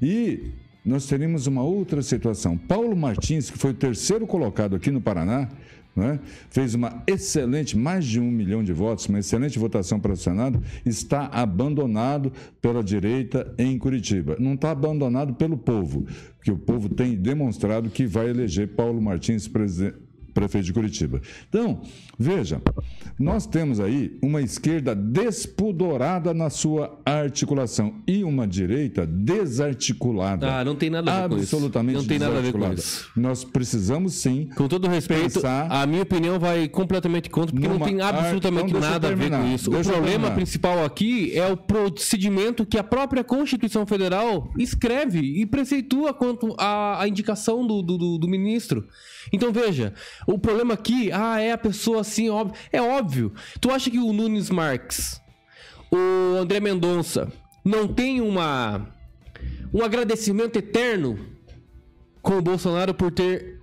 [0.00, 0.50] e
[0.84, 2.56] nós teríamos uma outra situação.
[2.56, 5.48] Paulo Martins, que foi o terceiro colocado aqui no Paraná,
[5.96, 10.16] né, fez uma excelente, mais de um milhão de votos, uma excelente votação para o
[10.16, 14.36] Senado, está abandonado pela direita em Curitiba.
[14.38, 16.06] Não está abandonado pelo povo,
[16.42, 20.05] que o povo tem demonstrado que vai eleger Paulo Martins presidente
[20.36, 21.22] prefeito de Curitiba.
[21.48, 21.80] Então,
[22.18, 22.60] veja,
[23.18, 30.58] nós temos aí uma esquerda despudorada na sua articulação e uma direita desarticulada.
[30.58, 31.56] Ah, não tem nada a ver com isso.
[31.56, 33.10] Absolutamente Não tem nada a ver com isso.
[33.16, 34.50] Nós precisamos sim.
[34.54, 39.08] Com todo respeito, a minha opinião vai completamente contra, porque não tem absolutamente então, nada
[39.08, 39.70] a ver com isso.
[39.74, 46.12] O problema principal aqui é o procedimento que a própria Constituição Federal escreve e preceitua
[46.12, 48.86] quanto à, indicação do, do, do ministro.
[49.32, 49.92] Então veja,
[50.26, 52.56] o problema aqui, ah, é a pessoa assim, óbvio.
[52.72, 53.32] É óbvio.
[53.60, 55.20] Tu acha que o Nunes Marques,
[55.90, 57.32] o André Mendonça,
[57.64, 58.94] não tem uma
[59.72, 61.18] um agradecimento eterno
[62.22, 63.55] com o Bolsonaro por ter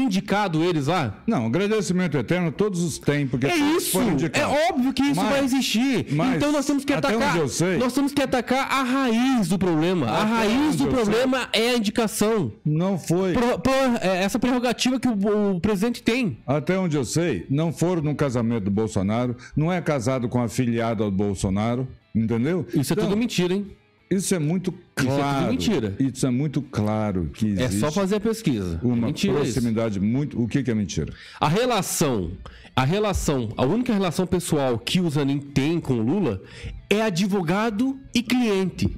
[0.00, 1.22] indicado eles lá?
[1.26, 3.98] Não, agradecimento eterno todos os têm, porque é isso.
[4.32, 6.06] É óbvio que isso mas, vai existir.
[6.36, 7.36] então nós temos que atacar.
[7.78, 10.06] Nós temos que atacar a raiz do problema.
[10.06, 11.62] Até a raiz do problema sei.
[11.62, 12.52] é a indicação.
[12.64, 13.32] Não foi.
[13.32, 16.38] Por, por, é essa prerrogativa que o, o, presidente tem.
[16.46, 20.44] Até onde eu sei, não foram no casamento do Bolsonaro, não é casado com a
[20.44, 22.66] afiliada do Bolsonaro, entendeu?
[22.74, 23.66] Isso então, é tudo mentira, hein?
[24.10, 25.12] Isso é muito claro.
[25.12, 25.96] Isso é mentira.
[25.98, 27.76] Isso é muito claro que existe.
[27.76, 28.80] É só fazer a pesquisa.
[28.82, 30.06] Uma mentira proximidade isso.
[30.06, 30.42] muito.
[30.42, 31.12] O que, que é mentira?
[31.38, 32.32] A relação,
[32.74, 36.42] a relação, a única relação pessoal que o Zanin tem com o Lula
[36.88, 38.96] é advogado e cliente.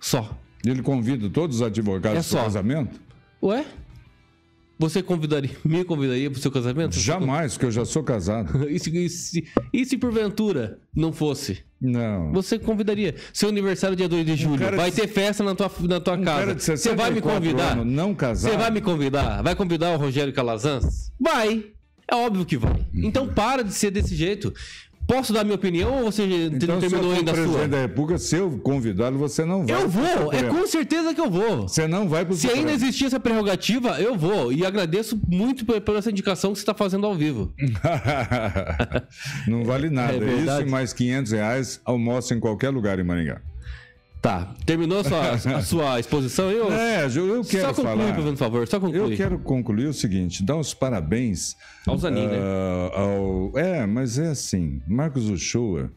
[0.00, 0.38] Só.
[0.64, 3.00] Ele convida todos os advogados é para o casamento?
[3.42, 3.66] Ué?
[4.82, 6.98] Você convidaria, me convidaria para o seu casamento?
[6.98, 8.66] Jamais, porque eu já sou casado.
[8.68, 11.58] e, se, e, se, e se porventura não fosse?
[11.80, 12.32] Não.
[12.32, 13.14] Você convidaria.
[13.32, 14.58] Seu aniversário dia 2 de julho.
[14.74, 14.96] Vai de...
[14.96, 16.76] ter festa na tua, na tua um casa.
[16.76, 17.74] Você vai me convidar?
[17.74, 18.50] Anos, não casar.
[18.50, 19.40] Você vai me convidar?
[19.40, 21.12] Vai convidar o Rogério Calazans?
[21.20, 21.64] Vai.
[22.10, 22.72] É óbvio que vai.
[22.72, 23.04] Uhum.
[23.04, 24.52] Então para de ser desse jeito.
[25.12, 27.44] Posso dar minha opinião ou você então, não terminou ainda a sua?
[27.44, 29.82] presidente da República, se eu convidá-lo, você não vai.
[29.82, 31.68] Eu vou, é com certeza que eu vou.
[31.68, 34.50] Você não vai para o Se ainda existir essa prerrogativa, eu vou.
[34.50, 37.52] E agradeço muito por essa indicação que você está fazendo ao vivo.
[39.46, 40.24] não vale nada.
[40.24, 43.42] É Isso e mais 500 reais, almoço em qualquer lugar em Maringá.
[44.22, 44.54] Tá.
[44.64, 46.48] Terminou a sua, a sua exposição?
[46.48, 48.14] Eu, é, eu quero só concluir, falar.
[48.14, 48.68] por favor.
[48.68, 49.10] Só concluir.
[49.10, 51.56] Eu quero concluir o seguinte: dar os parabéns.
[51.84, 52.38] Ao Zanin, uh, né?
[52.38, 55.90] Ah, ao, é, mas é assim: Marcos Uchoa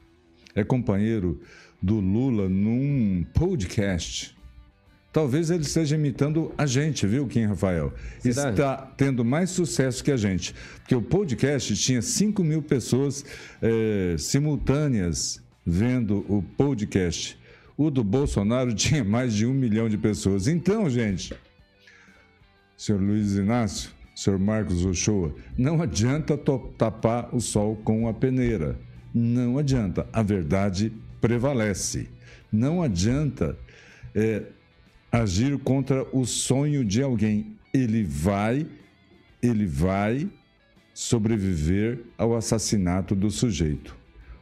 [0.55, 1.39] é companheiro
[1.80, 4.36] do Lula num podcast.
[5.13, 7.93] Talvez ele esteja imitando a gente, viu, Kim Rafael?
[8.19, 8.49] Será?
[8.49, 10.53] Está tendo mais sucesso que a gente.
[10.80, 13.23] Porque o podcast tinha 5 mil pessoas
[13.61, 17.38] é, simultâneas vendo o podcast.
[17.78, 20.47] O do Bolsonaro tinha mais de um milhão de pessoas.
[20.47, 21.34] Então, gente,
[22.78, 26.38] senhor Luiz Inácio, senhor Marcos Ochoa, não adianta
[26.78, 28.80] tapar o sol com a peneira.
[29.13, 30.07] Não adianta.
[30.11, 32.09] A verdade prevalece.
[32.51, 33.57] Não adianta
[34.13, 34.43] é,
[35.11, 37.57] agir contra o sonho de alguém.
[37.73, 38.65] Ele vai,
[39.41, 40.30] ele vai
[40.93, 43.95] sobreviver ao assassinato do sujeito.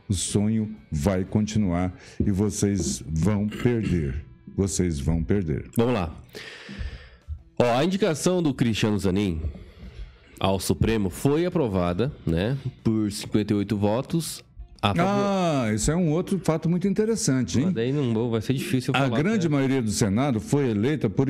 [0.07, 4.23] O sonho vai continuar e vocês vão perder.
[4.55, 5.69] Vocês vão perder.
[5.75, 6.15] Vamos lá.
[7.57, 9.41] Ó, a indicação do Cristiano Zanin
[10.39, 14.43] ao Supremo foi aprovada, né, por 58 votos
[14.83, 17.65] ah, isso é um outro fato muito interessante, hein?
[17.65, 19.05] Mas daí não vai ser difícil falar.
[19.05, 21.27] A grande maioria do Senado foi eleita por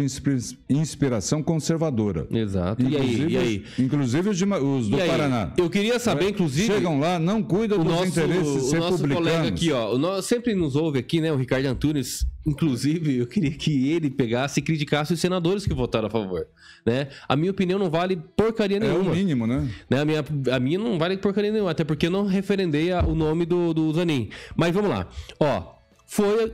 [0.70, 2.28] inspiração conservadora.
[2.32, 2.82] Exato.
[2.82, 3.44] Inclusive, e aí?
[3.44, 3.86] E aí?
[3.86, 5.54] Inclusive os, de, os do Paraná.
[5.58, 6.66] Eu queria saber, inclusive...
[6.66, 10.76] Chegam lá, não cuidam dos nosso, interesses o nosso colega aqui, ó, nós, sempre nos
[10.76, 15.20] ouve aqui, né, o Ricardo Antunes, Inclusive, eu queria que ele pegasse e criticasse os
[15.20, 16.46] senadores que votaram a favor.
[16.86, 17.08] Né?
[17.28, 19.12] A minha opinião não vale porcaria nenhuma.
[19.12, 19.70] É o mínimo, né?
[19.90, 20.02] né?
[20.02, 23.46] A, minha, a minha não vale porcaria nenhuma, até porque eu não referendei o nome
[23.46, 24.30] do, do Zanin.
[24.56, 25.08] Mas vamos lá.
[25.40, 25.76] Ó,
[26.06, 26.54] foi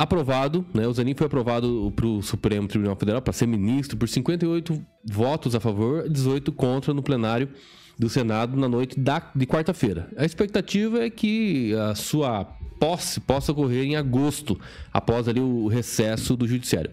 [0.00, 0.88] aprovado, né?
[0.88, 5.54] O Zanin foi aprovado para o Supremo Tribunal Federal para ser ministro por 58 votos
[5.54, 7.50] a favor, 18 contra no plenário
[7.98, 10.08] do Senado na noite da, de quarta-feira.
[10.16, 12.46] A expectativa é que a sua
[12.80, 14.58] posse possa ocorrer em agosto,
[14.90, 16.92] após ali o recesso do judiciário.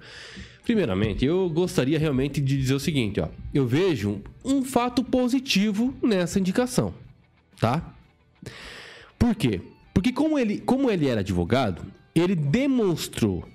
[0.66, 3.30] Primeiramente, eu gostaria realmente de dizer o seguinte, ó.
[3.54, 6.94] Eu vejo um fato positivo nessa indicação,
[7.58, 7.90] tá?
[9.18, 9.62] Por quê?
[9.94, 11.84] Porque como ele, como ele era advogado,
[12.20, 13.48] ele demonstrou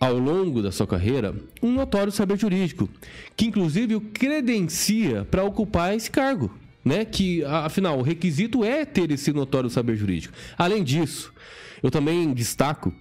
[0.00, 2.88] ao longo da sua carreira um notório saber jurídico,
[3.36, 6.50] que inclusive o credencia para ocupar esse cargo
[6.84, 7.04] né?
[7.04, 10.34] Que, afinal, o requisito é ter esse notório saber jurídico.
[10.56, 11.32] Além disso,
[11.82, 12.92] eu também destaco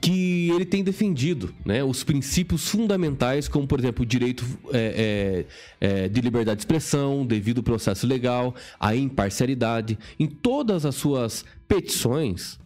[0.00, 5.46] que ele tem defendido né, os princípios fundamentais, como, por exemplo, o direito é,
[5.80, 9.96] é, é, de liberdade de expressão, devido processo legal, a imparcialidade.
[10.18, 12.58] Em todas as suas petições,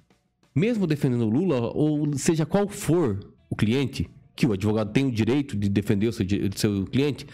[0.59, 5.11] mesmo defendendo o Lula, ou seja qual for o cliente, que o advogado tem o
[5.11, 7.26] direito de defender o seu, seu cliente,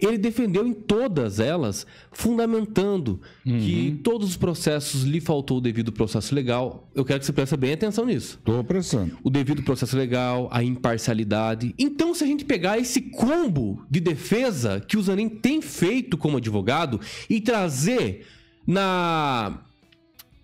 [0.00, 3.58] ele defendeu em todas elas, fundamentando uhum.
[3.58, 6.90] que todos os processos lhe faltou o devido processo legal.
[6.94, 8.38] Eu quero que você preste bem atenção nisso.
[8.38, 9.18] Estou prestando.
[9.22, 11.74] O devido processo legal, a imparcialidade.
[11.78, 16.38] Então, se a gente pegar esse combo de defesa que o Zanin tem feito como
[16.38, 16.98] advogado
[17.28, 18.24] e trazer
[18.66, 19.65] na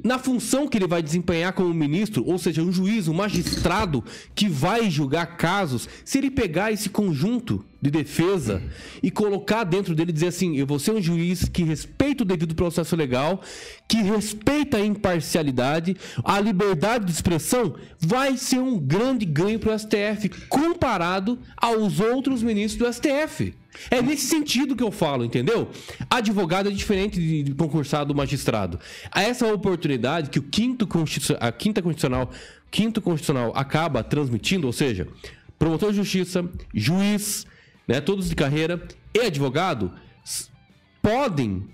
[0.03, 4.49] na função que ele vai desempenhar como ministro, ou seja, um juiz, um magistrado que
[4.49, 8.63] vai julgar casos, se ele pegar esse conjunto de defesa
[9.03, 12.55] e colocar dentro dele dizer assim: eu vou ser um juiz que respeita o devido
[12.55, 13.41] processo legal,
[13.89, 19.79] que respeita a imparcialidade, a liberdade de expressão, vai ser um grande ganho para o
[19.79, 23.62] STF comparado aos outros ministros do STF.
[23.91, 25.71] É nesse sentido que eu falo, entendeu?
[26.11, 28.79] Advogado é diferente de concursado magistrado.
[29.15, 30.89] Essa oportunidade que o quinto
[31.41, 32.31] a quinta constitucional,
[32.71, 35.09] quinto constitucional acaba transmitindo, ou seja,
[35.59, 37.47] promotor de justiça, juiz,
[37.87, 39.93] né, todos de carreira e advogado
[41.01, 41.69] podem,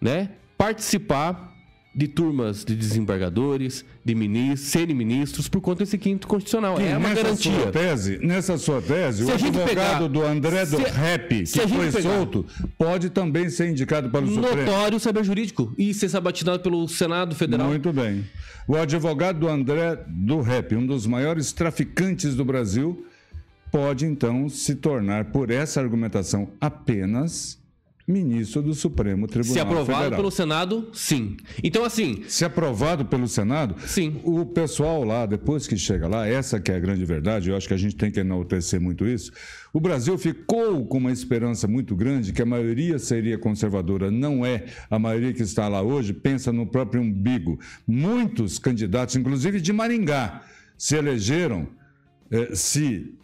[0.00, 1.51] né, participar
[1.94, 6.76] de turmas de desembargadores, de ministros, serem ministros por conta desse quinto constitucional.
[6.76, 7.52] Que é uma nessa garantia.
[7.52, 11.68] Sua tese, nessa sua tese, se o advogado pegar, do André do se, Rap, que
[11.68, 12.46] foi pegar, solto,
[12.78, 14.62] pode também ser indicado para o Supremo.
[14.62, 17.68] Notório saber jurídico e ser sabatinado pelo Senado Federal.
[17.68, 18.24] Muito bem.
[18.66, 23.06] O advogado do André do Rap, um dos maiores traficantes do Brasil,
[23.70, 27.58] pode então se tornar, por essa argumentação apenas,
[28.06, 30.16] ministro do Supremo Tribunal Se aprovado Federal.
[30.18, 31.36] pelo Senado, sim.
[31.62, 32.24] Então, assim.
[32.28, 34.20] Se aprovado pelo Senado, sim.
[34.24, 37.68] O pessoal lá, depois que chega lá, essa que é a grande verdade, eu acho
[37.68, 39.32] que a gente tem que enaltecer muito isso.
[39.72, 44.10] O Brasil ficou com uma esperança muito grande que a maioria seria conservadora.
[44.10, 44.66] Não é.
[44.90, 47.58] A maioria que está lá hoje pensa no próprio umbigo.
[47.86, 50.42] Muitos candidatos, inclusive de Maringá,
[50.76, 51.68] se elegeram.
[52.30, 53.14] Eh, se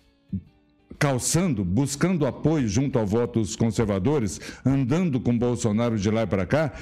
[0.98, 6.72] calçando, buscando apoio junto a votos conservadores, andando com Bolsonaro de lá e para cá,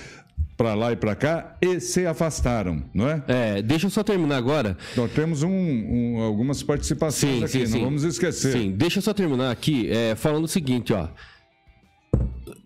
[0.57, 3.23] para lá e para cá e se afastaram, não é?
[3.29, 4.77] É, deixa eu só terminar agora.
[4.97, 7.85] Nós temos um, um, algumas participações sim, aqui, sim, não sim.
[7.85, 8.53] vamos esquecer.
[8.53, 11.09] Sim, deixa eu só terminar aqui é, falando o seguinte, ó.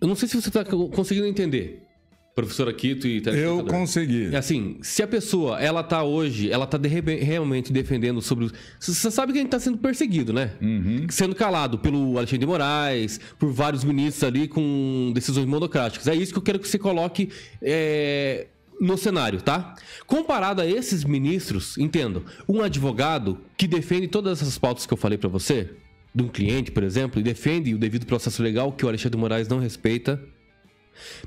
[0.00, 1.89] Eu não sei se você está conseguindo entender
[2.34, 4.30] professora Quito e Eu consegui.
[4.32, 8.50] É assim, se a pessoa, ela tá hoje, ela tá de, realmente defendendo sobre...
[8.78, 10.52] Você sabe que a gente tá sendo perseguido, né?
[10.60, 11.06] Uhum.
[11.10, 16.06] Sendo calado pelo Alexandre de Moraes, por vários ministros ali com decisões monocráticas.
[16.06, 18.46] É isso que eu quero que você coloque é,
[18.80, 19.74] no cenário, tá?
[20.06, 25.18] Comparado a esses ministros, entendo, um advogado que defende todas essas pautas que eu falei
[25.18, 25.70] para você,
[26.14, 29.20] de um cliente, por exemplo, e defende o devido processo legal que o Alexandre de
[29.20, 30.20] Moraes não respeita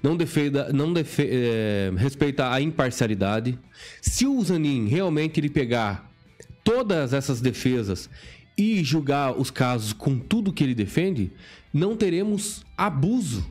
[0.02, 3.58] não defenda, não defe, é, respeita a imparcialidade.
[4.02, 6.12] Se o Zanin realmente ele pegar
[6.64, 8.10] todas essas defesas
[8.58, 11.32] e julgar os casos com tudo que ele defende,
[11.74, 13.46] não teremos abuso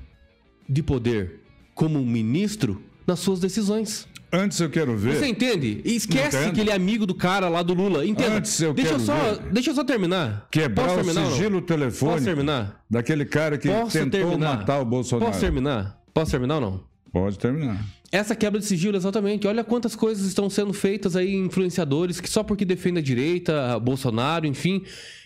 [0.69, 1.41] de poder
[1.75, 4.07] como ministro nas suas decisões.
[4.35, 5.17] Antes eu quero ver.
[5.17, 5.83] Você entende?
[5.85, 6.55] E esquece Entendo.
[6.55, 8.07] que ele é amigo do cara lá do Lula.
[8.07, 8.37] Entenda.
[8.37, 9.53] Antes eu deixa, eu quero só, ver.
[9.53, 10.49] deixa eu só terminar.
[10.51, 11.31] Quebrar Posso o terminar não?
[11.33, 12.83] sigilo telefônico Posso terminar?
[12.89, 14.57] daquele cara que Posso tentou terminar?
[14.59, 15.27] matar o Bolsonaro.
[15.31, 16.02] Posso terminar?
[16.13, 16.85] Posso terminar ou não?
[17.13, 17.85] Pode terminar.
[18.11, 19.47] Essa quebra de sigilo, exatamente.
[19.47, 24.47] Olha quantas coisas estão sendo feitas aí, influenciadores, que só porque defendem a direita, Bolsonaro,
[24.47, 24.83] enfim.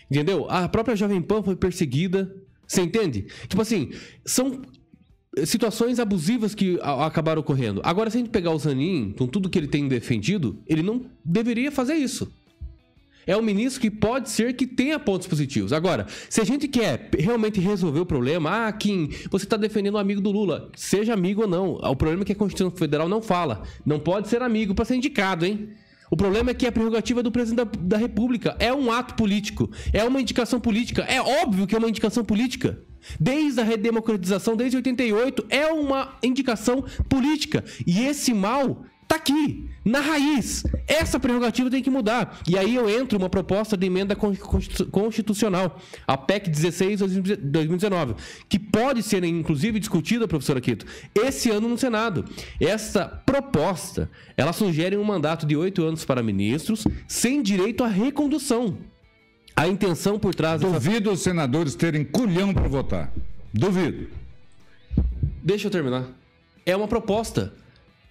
[0.09, 0.49] Entendeu?
[0.49, 2.33] A própria Jovem Pan foi perseguida.
[2.65, 3.27] Você entende?
[3.47, 3.91] Tipo assim,
[4.25, 4.61] são
[5.45, 7.81] situações abusivas que acabaram ocorrendo.
[7.83, 11.05] Agora, se a gente pegar o Zanin, com tudo que ele tem defendido, ele não
[11.23, 12.31] deveria fazer isso.
[13.27, 15.73] É um ministro que pode ser que tenha pontos positivos.
[15.73, 19.99] Agora, se a gente quer realmente resolver o problema, ah, Kim, você está defendendo um
[19.99, 20.71] amigo do Lula.
[20.75, 21.73] Seja amigo ou não.
[21.73, 23.63] O problema é que a Constituição Federal não fala.
[23.85, 25.69] Não pode ser amigo para ser indicado, hein?
[26.09, 28.55] O problema é que a prerrogativa é do presidente da, da República.
[28.59, 29.69] É um ato político.
[29.91, 31.01] É uma indicação política.
[31.03, 32.81] É óbvio que é uma indicação política.
[33.19, 37.63] Desde a redemocratização, desde 88, é uma indicação política.
[37.85, 40.63] E esse mal tá aqui, na raiz.
[40.85, 42.39] Essa prerrogativa tem que mudar.
[42.47, 47.35] E aí eu entro uma proposta de emenda con- constitu- constitucional, a PEC 16 de
[47.37, 48.15] 2019,
[48.49, 50.85] que pode ser inclusive discutida, professor Aquito,
[51.15, 52.25] esse ano no Senado.
[52.59, 58.77] Essa proposta, ela sugere um mandato de oito anos para ministros, sem direito à recondução.
[59.55, 63.11] A intenção por trás dessa Duvido os senadores terem culhão para votar.
[63.53, 64.07] Duvido.
[65.43, 66.05] Deixa eu terminar.
[66.65, 67.53] É uma proposta.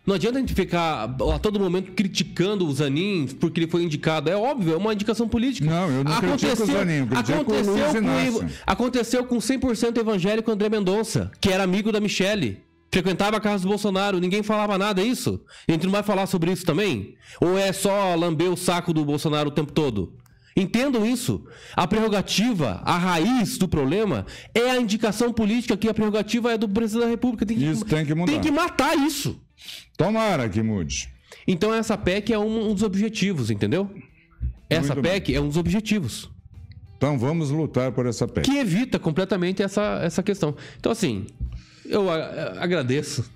[0.06, 1.04] Não adianta a gente ficar
[1.34, 4.30] a todo momento criticando o Zanin porque ele foi indicado.
[4.30, 5.68] É óbvio, é uma indicação política.
[5.68, 7.74] Não, eu não critico o Zanin, aconteceu,
[8.38, 12.62] com, o- aconteceu com 100% evangélico André Mendonça, que era amigo da Michele.
[12.92, 15.40] Frequentava a casa do Bolsonaro, ninguém falava nada, é isso?
[15.68, 17.14] A gente não vai falar sobre isso também?
[17.40, 20.14] Ou é só lamber o saco do Bolsonaro o tempo todo?
[20.56, 21.44] Entendam isso.
[21.74, 26.66] A prerrogativa, a raiz do problema é a indicação política que a prerrogativa é do
[26.68, 27.44] presidente da República.
[27.44, 28.32] Tem que, Isso tem que mudar.
[28.32, 29.38] Tem que matar isso.
[29.96, 31.08] Tomara que mude.
[31.46, 33.90] Então essa PEC é um, um dos objetivos, entendeu?
[34.68, 35.12] Essa Muito bem.
[35.12, 36.30] PEC é um dos objetivos.
[36.96, 38.48] Então vamos lutar por essa PEC.
[38.50, 40.56] Que evita completamente essa, essa questão.
[40.78, 41.26] Então, assim,
[41.84, 43.30] eu agradeço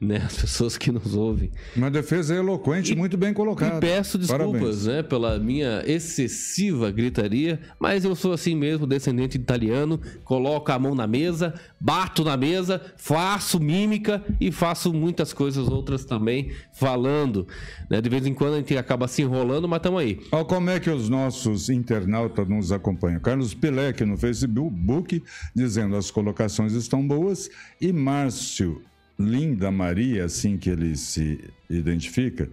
[0.00, 1.50] né, as pessoas que nos ouvem.
[1.74, 3.76] Uma defesa eloquente, muito bem colocada.
[3.76, 9.42] E peço desculpas né, pela minha excessiva gritaria, mas eu sou assim mesmo, descendente de
[9.42, 15.68] italiano, coloco a mão na mesa, bato na mesa, faço mímica e faço muitas coisas
[15.68, 17.46] outras também, falando.
[17.90, 18.00] né?
[18.00, 20.20] De vez em quando a gente acaba se enrolando, mas estamos aí.
[20.30, 23.20] Ó, como é que os nossos internautas nos acompanham?
[23.20, 25.22] Carlos Pilek no Facebook,
[25.54, 27.50] dizendo as colocações estão boas.
[27.80, 28.82] E Márcio
[29.18, 32.48] Linda Maria, assim que ele se identifica,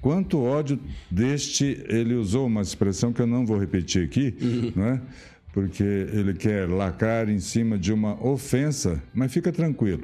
[0.00, 0.78] quanto ódio
[1.10, 1.84] deste.
[1.88, 4.34] Ele usou uma expressão que eu não vou repetir aqui,
[4.76, 5.00] não é?
[5.52, 10.02] Porque ele quer lacrar em cima de uma ofensa, mas fica tranquilo.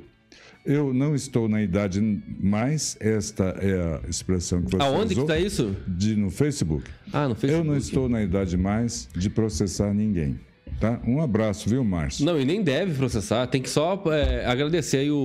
[0.65, 2.01] Eu não estou na idade
[2.39, 3.73] mais, esta é
[4.05, 5.75] a expressão que você Aonde que usou está isso?
[5.89, 6.85] de, no Facebook.
[7.13, 7.67] Ah, no Eu Facebook.
[7.69, 10.39] não estou na idade mais de processar ninguém.
[10.79, 11.01] Tá?
[11.07, 12.25] Um abraço, viu, Márcio?
[12.25, 13.47] Não, e nem deve processar.
[13.47, 15.17] Tem que só é, agradecer aí o,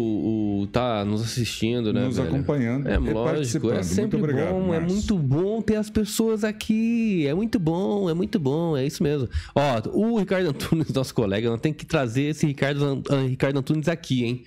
[0.63, 2.05] o tá nos assistindo, né?
[2.05, 2.29] Nos velho?
[2.29, 7.27] acompanhando É lógico, é sempre Muito obrigado, bom, é muito bom ter as pessoas aqui.
[7.27, 9.29] É muito bom, é muito bom, é isso mesmo.
[9.53, 14.23] Ó, o Ricardo Antunes, nosso colega, nós temos que trazer esse Ricardo, Ricardo Antunes aqui,
[14.23, 14.43] hein?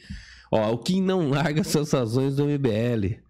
[0.51, 3.28] Ó, o Kim não larga suas razões do MBL.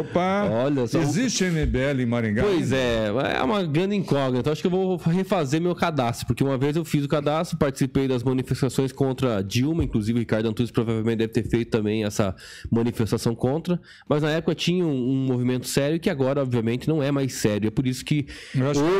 [0.00, 0.48] Opa!
[0.50, 0.98] Olha só.
[1.00, 2.42] Existe MBL em Maringá?
[2.42, 3.06] Pois é,
[3.36, 4.50] é uma grande incógnita.
[4.50, 8.08] Acho que eu vou refazer meu cadastro, porque uma vez eu fiz o cadastro, participei
[8.08, 12.34] das manifestações contra Dilma, inclusive o Ricardo Antunes provavelmente deve ter feito também essa
[12.70, 17.10] manifestação contra, mas na época tinha um, um movimento sério que agora, obviamente, não é
[17.10, 17.68] mais sério.
[17.68, 18.26] É por isso que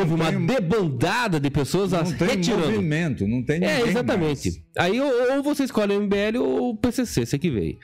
[0.01, 2.67] houve uma tem- debandada de pessoas Não tem retirando.
[2.67, 4.49] movimento, não tem ninguém É, exatamente.
[4.51, 4.63] mais.
[4.79, 7.77] Aí ou, ou você escolhe o MBL ou o PCC, você que veio.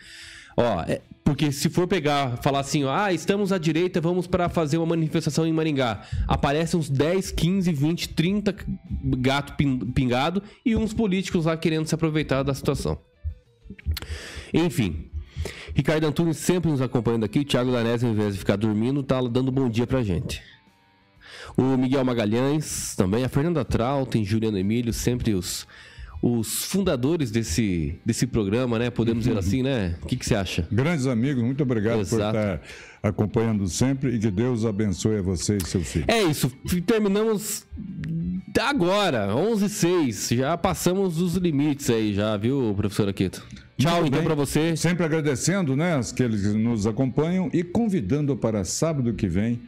[0.56, 4.78] Ó, é- porque se for pegar, falar assim, ah, estamos à direita, vamos para fazer
[4.78, 6.02] uma manifestação em Maringá.
[6.26, 8.56] Aparecem uns 10, 15, 20, 30
[9.18, 12.98] gato pin- pingado e uns políticos lá querendo se aproveitar da situação.
[14.54, 15.10] Enfim.
[15.74, 17.44] Ricardo Antunes sempre nos acompanhando aqui.
[17.44, 20.42] Thiago Danese, ao invés de ficar dormindo, tá dando bom dia pra gente.
[21.58, 25.66] O Miguel Magalhães também, a Fernanda Trautem, Juliano Emílio, sempre os,
[26.20, 28.90] os fundadores desse, desse programa, né?
[28.90, 29.96] Podemos dizer assim, né?
[30.02, 30.66] O que, que você acha?
[30.70, 32.32] Grandes amigos, muito obrigado Exato.
[32.32, 32.60] por estar
[33.02, 36.04] acompanhando sempre e que Deus abençoe a você e seu filho.
[36.08, 36.50] É isso,
[36.84, 37.64] terminamos
[38.58, 43.46] agora, 11 h 06 Já passamos dos limites aí, já, viu, professor Aquito?
[43.78, 44.76] Tchau, então, pra você.
[44.76, 49.60] Sempre agradecendo, né, aqueles que nos acompanham e convidando para sábado que vem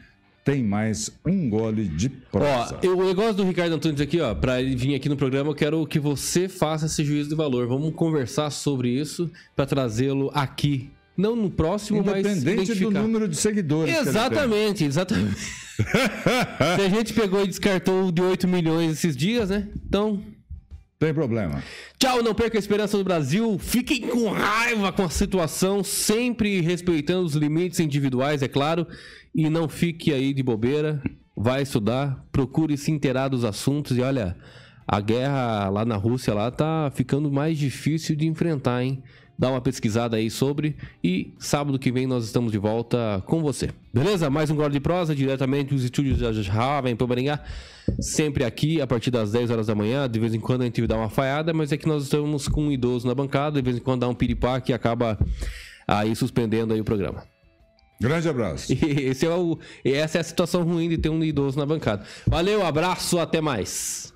[0.44, 2.76] tem mais um gole de prosa.
[2.76, 5.50] Ó, eu, o negócio do Ricardo Antunes aqui, ó, pra ele vir aqui no programa,
[5.50, 7.66] eu quero que você faça esse juízo de valor.
[7.66, 10.90] Vamos conversar sobre isso para trazê-lo aqui.
[11.16, 13.94] Não no próximo, mas Independente do número de seguidores.
[13.94, 15.36] Exatamente, exatamente.
[15.76, 19.68] Se a gente pegou e descartou o de 8 milhões esses dias, né?
[19.86, 20.22] Então,
[21.00, 21.64] Tem problema.
[21.98, 23.58] Tchau, não perca a esperança do Brasil.
[23.58, 28.86] Fiquem com raiva com a situação, sempre respeitando os limites individuais, é claro.
[29.34, 31.02] E não fique aí de bobeira.
[31.34, 33.96] Vai estudar, procure se inteirar dos assuntos.
[33.96, 34.36] E olha,
[34.86, 39.02] a guerra lá na Rússia lá tá ficando mais difícil de enfrentar, hein?
[39.40, 40.76] Dá uma pesquisada aí sobre.
[41.02, 43.70] E sábado que vem nós estamos de volta com você.
[43.90, 44.28] Beleza?
[44.28, 47.42] Mais um Gole de Prosa, diretamente dos estúdios da Raven para Maringá.
[47.98, 50.06] Sempre aqui, a partir das 10 horas da manhã.
[50.06, 52.64] De vez em quando a gente dá uma falhada, mas é que nós estamos com
[52.64, 53.62] um idoso na bancada.
[53.62, 55.18] De vez em quando dá um piripá que acaba
[55.88, 57.24] aí suspendendo aí o programa.
[57.98, 58.70] Grande abraço.
[58.76, 62.04] É o, essa é a situação ruim de ter um idoso na bancada.
[62.26, 64.12] Valeu, abraço, até mais.